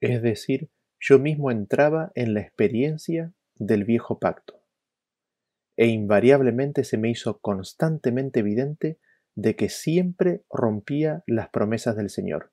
[0.00, 4.62] Es decir, yo mismo entraba en la experiencia del viejo pacto
[5.76, 8.98] e invariablemente se me hizo constantemente evidente
[9.34, 12.52] de que siempre rompía las promesas del Señor.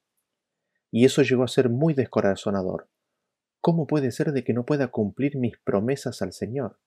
[0.91, 2.89] Y eso llegó a ser muy descorazonador.
[3.61, 6.79] ¿Cómo puede ser de que no pueda cumplir mis promesas al Señor?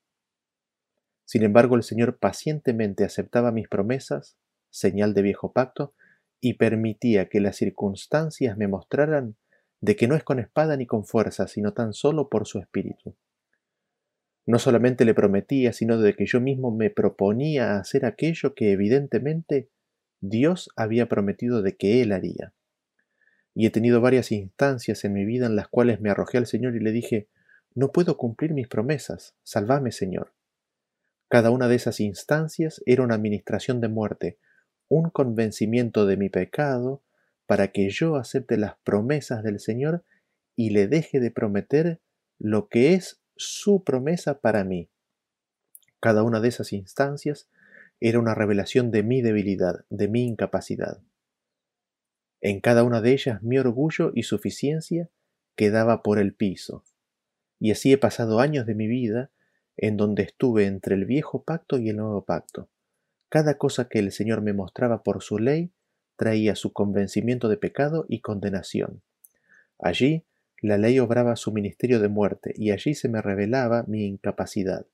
[1.32, 4.36] Sin embargo, el Señor pacientemente aceptaba mis promesas,
[4.68, 5.94] señal de viejo pacto,
[6.42, 9.36] y permitía que las circunstancias me mostraran
[9.80, 13.16] de que no es con espada ni con fuerza, sino tan solo por su espíritu.
[14.44, 19.70] No solamente le prometía, sino de que yo mismo me proponía hacer aquello que evidentemente
[20.20, 22.52] Dios había prometido de que Él haría.
[23.54, 26.76] Y he tenido varias instancias en mi vida en las cuales me arrojé al Señor
[26.76, 27.26] y le dije,
[27.74, 30.34] no puedo cumplir mis promesas, salvame Señor.
[31.32, 34.38] Cada una de esas instancias era una administración de muerte,
[34.88, 37.02] un convencimiento de mi pecado,
[37.46, 40.04] para que yo acepte las promesas del Señor
[40.56, 42.02] y le deje de prometer
[42.38, 44.90] lo que es su promesa para mí.
[46.00, 47.48] Cada una de esas instancias
[47.98, 51.00] era una revelación de mi debilidad, de mi incapacidad.
[52.42, 55.08] En cada una de ellas mi orgullo y suficiencia
[55.56, 56.84] quedaba por el piso.
[57.58, 59.30] Y así he pasado años de mi vida
[59.82, 62.68] en donde estuve entre el viejo pacto y el nuevo pacto.
[63.28, 65.72] Cada cosa que el Señor me mostraba por su ley
[66.16, 69.02] traía su convencimiento de pecado y condenación.
[69.80, 70.24] Allí
[70.60, 74.86] la ley obraba su ministerio de muerte y allí se me revelaba mi incapacidad.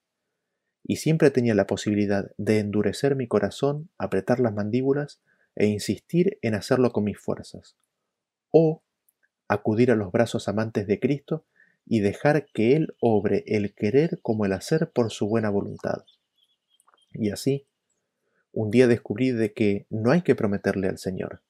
[0.83, 5.21] Y siempre tenía la posibilidad de endurecer mi corazón, apretar las mandíbulas
[5.55, 7.77] e insistir en hacerlo con mis fuerzas.
[8.51, 8.83] O
[9.49, 11.45] acudir a los brazos amantes de Cristo
[11.89, 16.05] y dejar que Él obre el querer como el hacer por su buena voluntad.
[17.13, 17.67] Y así,
[18.53, 21.43] un día descubrí de que no hay que prometerle al Señor.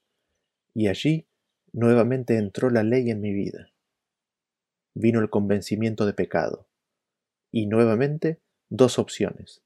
[0.74, 1.26] Y allí
[1.72, 3.72] nuevamente entró la ley en mi vida
[4.98, 6.66] vino el convencimiento de pecado.
[7.50, 9.62] Y nuevamente, dos opciones.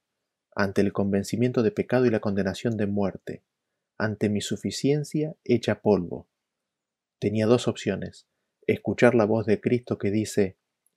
[0.54, 3.42] Ante el convencimiento de pecado y la condenación de muerte,
[3.96, 6.28] ante mi suficiencia hecha polvo.
[7.18, 8.26] Tenía dos opciones.
[8.66, 10.56] Escuchar la voz de Cristo que dice,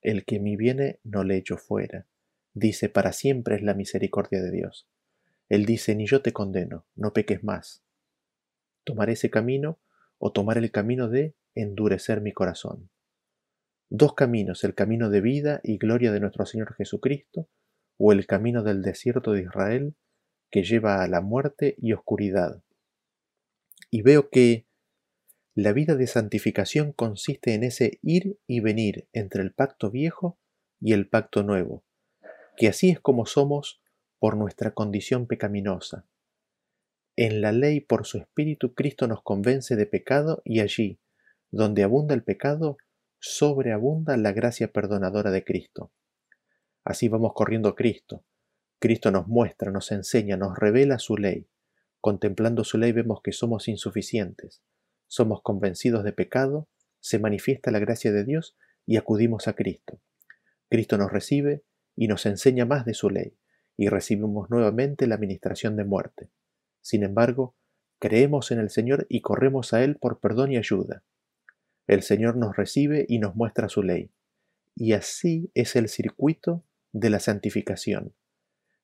[0.10, 2.06] el que mi viene no le echo fuera.
[2.54, 4.88] Dice, para siempre es la misericordia de Dios.
[5.50, 7.84] Él dice, ni yo te condeno, no peques más.
[8.84, 9.80] Tomar ese camino
[10.18, 12.90] o tomar el camino de endurecer mi corazón
[13.90, 17.48] dos caminos, el camino de vida y gloria de nuestro Señor Jesucristo,
[17.98, 19.96] o el camino del desierto de Israel,
[20.52, 22.62] que lleva a la muerte y oscuridad.
[23.92, 24.66] y veo que
[25.56, 30.38] la vida de santificación consiste en ese ir y venir entre el pacto viejo
[30.82, 31.86] y el pacto nuevo,
[32.58, 33.82] que así es como somos
[34.20, 36.06] por nuestra condición pecaminosa.
[37.16, 41.00] En la ley por su espíritu Cristo nos convence de pecado y allí,
[41.52, 42.76] donde abunda el pecado,
[43.20, 45.94] sobreabunda la gracia perdonadora de Cristo.
[46.84, 48.26] Así vamos corriendo a Cristo.
[48.78, 51.48] Cristo nos muestra, nos enseña, nos revela su ley.
[52.02, 54.62] Contemplando su ley vemos que somos insuficientes,
[55.08, 56.68] somos convencidos de pecado,
[57.00, 60.00] se manifiesta la gracia de Dios y acudimos a Cristo.
[60.70, 61.64] Cristo nos recibe
[61.96, 63.38] y nos enseña más de su ley,
[63.78, 66.30] y recibimos nuevamente la administración de muerte.
[66.82, 67.56] Sin embargo,
[68.00, 71.04] creemos en el Señor y corremos a Él por perdón y ayuda.
[71.88, 74.12] El Señor nos recibe y nos muestra su ley.
[74.76, 78.14] Y así es el circuito de la santificación.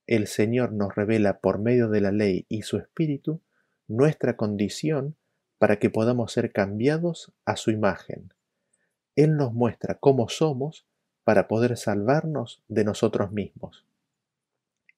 [0.06, 3.40] El Señor nos revela por medio de la ley y su Espíritu
[3.88, 5.16] nuestra condición
[5.62, 8.34] para que podamos ser cambiados a su imagen.
[9.14, 10.88] Él nos muestra cómo somos
[11.22, 13.86] para poder salvarnos de nosotros mismos.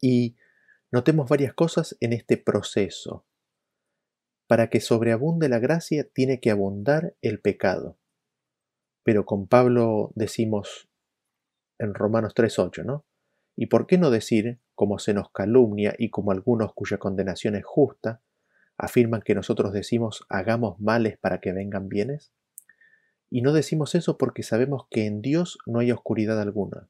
[0.00, 0.36] Y
[0.90, 3.26] notemos varias cosas en este proceso.
[4.46, 7.98] Para que sobreabunde la gracia tiene que abundar el pecado.
[9.02, 10.88] Pero con Pablo decimos
[11.78, 13.04] en Romanos 3.8, ¿no?
[13.54, 17.66] ¿Y por qué no decir, como se nos calumnia y como algunos cuya condenación es
[17.66, 18.22] justa,
[18.76, 22.32] afirman que nosotros decimos hagamos males para que vengan bienes?
[23.30, 26.88] Y no decimos eso porque sabemos que en Dios no hay oscuridad alguna,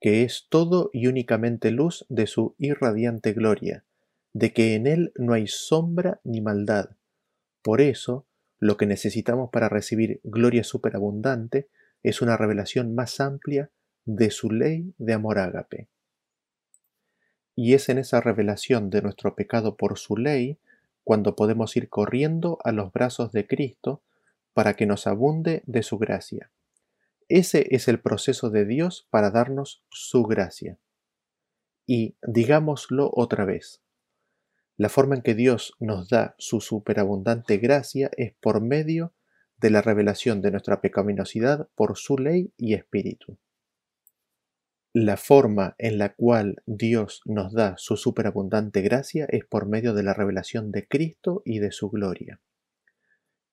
[0.00, 3.84] que es todo y únicamente luz de su irradiante gloria,
[4.32, 6.90] de que en Él no hay sombra ni maldad.
[7.62, 8.26] Por eso,
[8.58, 11.68] lo que necesitamos para recibir gloria superabundante
[12.02, 13.70] es una revelación más amplia
[14.04, 15.88] de su ley de amor ágape.
[17.54, 20.58] Y es en esa revelación de nuestro pecado por su ley
[21.08, 24.02] cuando podemos ir corriendo a los brazos de Cristo
[24.52, 26.52] para que nos abunde de su gracia.
[27.28, 30.78] Ese es el proceso de Dios para darnos su gracia.
[31.86, 33.80] Y digámoslo otra vez.
[34.76, 39.14] La forma en que Dios nos da su superabundante gracia es por medio
[39.56, 43.38] de la revelación de nuestra pecaminosidad por su ley y espíritu.
[44.94, 50.02] La forma en la cual Dios nos da su superabundante gracia es por medio de
[50.02, 52.40] la revelación de Cristo y de su gloria.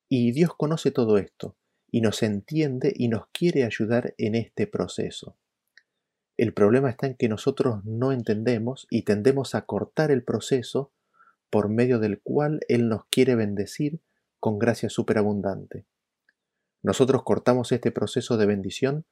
[0.08, 1.58] Y Dios conoce todo esto,
[1.92, 5.36] y nos entiende y nos quiere ayudar en este proceso.
[6.38, 10.94] El problema está en que nosotros no entendemos y tendemos a cortar el proceso
[11.50, 14.00] por medio del cual Él nos quiere bendecir
[14.40, 15.86] con gracia superabundante.
[16.82, 19.06] Nosotros cortamos este proceso de bendición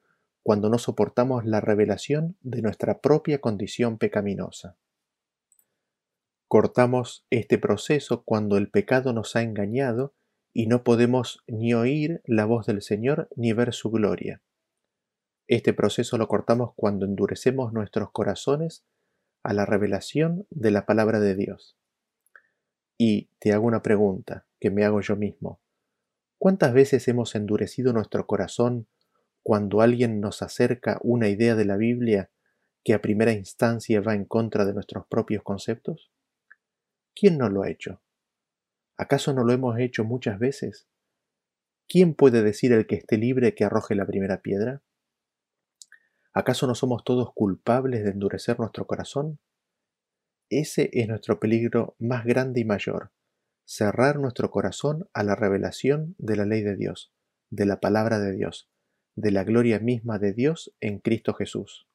[0.44, 4.76] cuando no soportamos la revelación de nuestra propia condición pecaminosa.
[6.50, 10.14] Cortamos este proceso cuando el pecado nos ha engañado
[10.54, 14.42] y no podemos ni oír la voz del Señor ni ver su gloria.
[15.48, 18.86] Este proceso lo cortamos cuando endurecemos nuestros corazones
[19.44, 21.76] a la revelación de la palabra de Dios.
[22.98, 25.60] Y te hago una pregunta que me hago yo mismo.
[26.38, 28.88] ¿Cuántas veces hemos endurecido nuestro corazón
[29.44, 32.32] cuando alguien nos acerca una idea de la Biblia
[32.84, 36.12] que a primera instancia va en contra de nuestros propios conceptos?
[37.14, 38.02] ¿Quién no lo ha hecho?
[38.98, 40.88] ¿Acaso no lo hemos hecho muchas veces?
[41.88, 44.82] ¿Quién puede decir el que esté libre que arroje la primera piedra?
[46.34, 49.40] ¿Acaso no somos todos culpables de endurecer nuestro corazón?
[50.50, 53.12] Ese es nuestro peligro más grande y mayor,
[53.66, 57.14] cerrar nuestro corazón a la revelación de la ley de Dios,
[57.50, 58.70] de la palabra de Dios,
[59.16, 61.88] de la gloria misma de Dios en Cristo Jesús.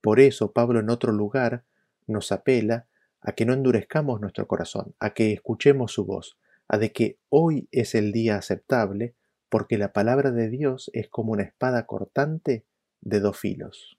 [0.00, 1.64] Por eso Pablo en otro lugar
[2.06, 2.86] nos apela
[3.20, 7.68] a que no endurezcamos nuestro corazón, a que escuchemos su voz, a de que hoy
[7.70, 9.14] es el día aceptable,
[9.48, 12.64] porque la palabra de Dios es como una espada cortante
[13.00, 13.98] de dos filos.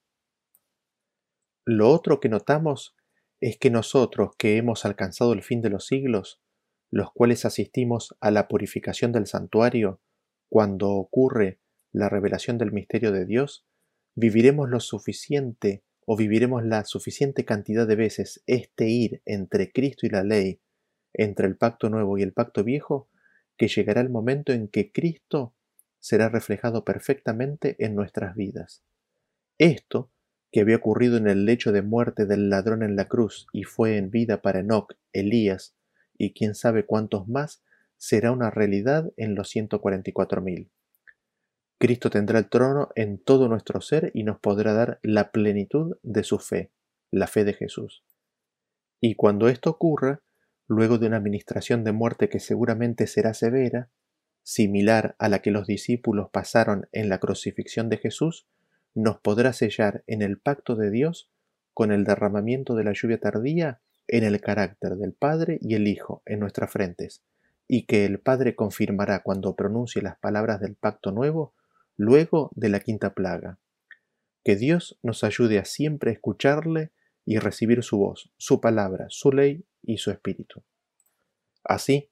[1.66, 2.96] Lo otro que notamos
[3.40, 6.42] es que nosotros que hemos alcanzado el fin de los siglos,
[6.90, 10.02] los cuales asistimos a la purificación del santuario,
[10.50, 11.60] cuando ocurre
[11.94, 13.66] la revelación del misterio de Dios,
[14.16, 20.10] viviremos lo suficiente o viviremos la suficiente cantidad de veces este ir entre Cristo y
[20.10, 20.60] la ley,
[21.14, 23.08] entre el pacto nuevo y el pacto viejo,
[23.56, 25.56] que llegará el momento en que Cristo
[26.00, 28.84] será reflejado perfectamente en nuestras vidas.
[29.58, 30.12] Esto,
[30.52, 33.98] que había ocurrido en el lecho de muerte del ladrón en la cruz y fue
[33.98, 35.76] en vida para Enoch, Elías
[36.18, 37.64] y quién sabe cuántos más,
[37.98, 40.70] será una realidad en los 144.000.
[41.80, 46.24] Cristo tendrá el trono en todo nuestro ser y nos podrá dar la plenitud de
[46.24, 46.72] su fe,
[47.12, 48.04] la fe de Jesús.
[49.02, 50.22] Y cuando esto ocurra,
[50.68, 53.90] luego de una administración de muerte que seguramente será severa,
[54.44, 58.48] similar a la que los discípulos pasaron en la crucifixión de Jesús,
[58.96, 61.30] nos podrá sellar en el pacto de Dios
[61.74, 66.22] con el derramamiento de la lluvia tardía en el carácter del Padre y el Hijo
[66.26, 67.24] en nuestras frentes,
[67.68, 71.54] y que el Padre confirmará cuando pronuncie las palabras del pacto nuevo
[71.98, 73.60] luego de la quinta plaga.
[74.44, 76.92] Que Dios nos ayude a siempre escucharle
[77.26, 80.64] y recibir su voz, su palabra, su ley y su espíritu.
[81.64, 82.12] Así,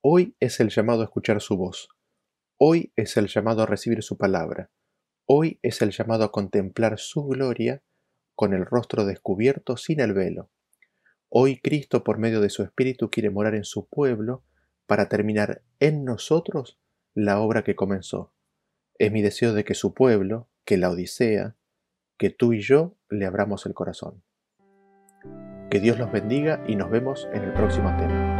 [0.00, 1.88] hoy es el llamado a escuchar su voz,
[2.58, 4.70] hoy es el llamado a recibir su palabra,
[5.26, 7.82] hoy es el llamado a contemplar su gloria
[8.34, 10.50] con el rostro descubierto sin el velo.
[11.28, 14.44] Hoy Cristo por medio de su Espíritu quiere morar en su pueblo
[14.86, 16.78] para terminar en nosotros
[17.14, 18.32] la obra que comenzó.
[18.98, 21.56] Es mi deseo de que su pueblo, que la Odisea,
[22.18, 24.22] que tú y yo le abramos el corazón.
[25.70, 28.35] Que Dios los bendiga y nos vemos en el próximo tema.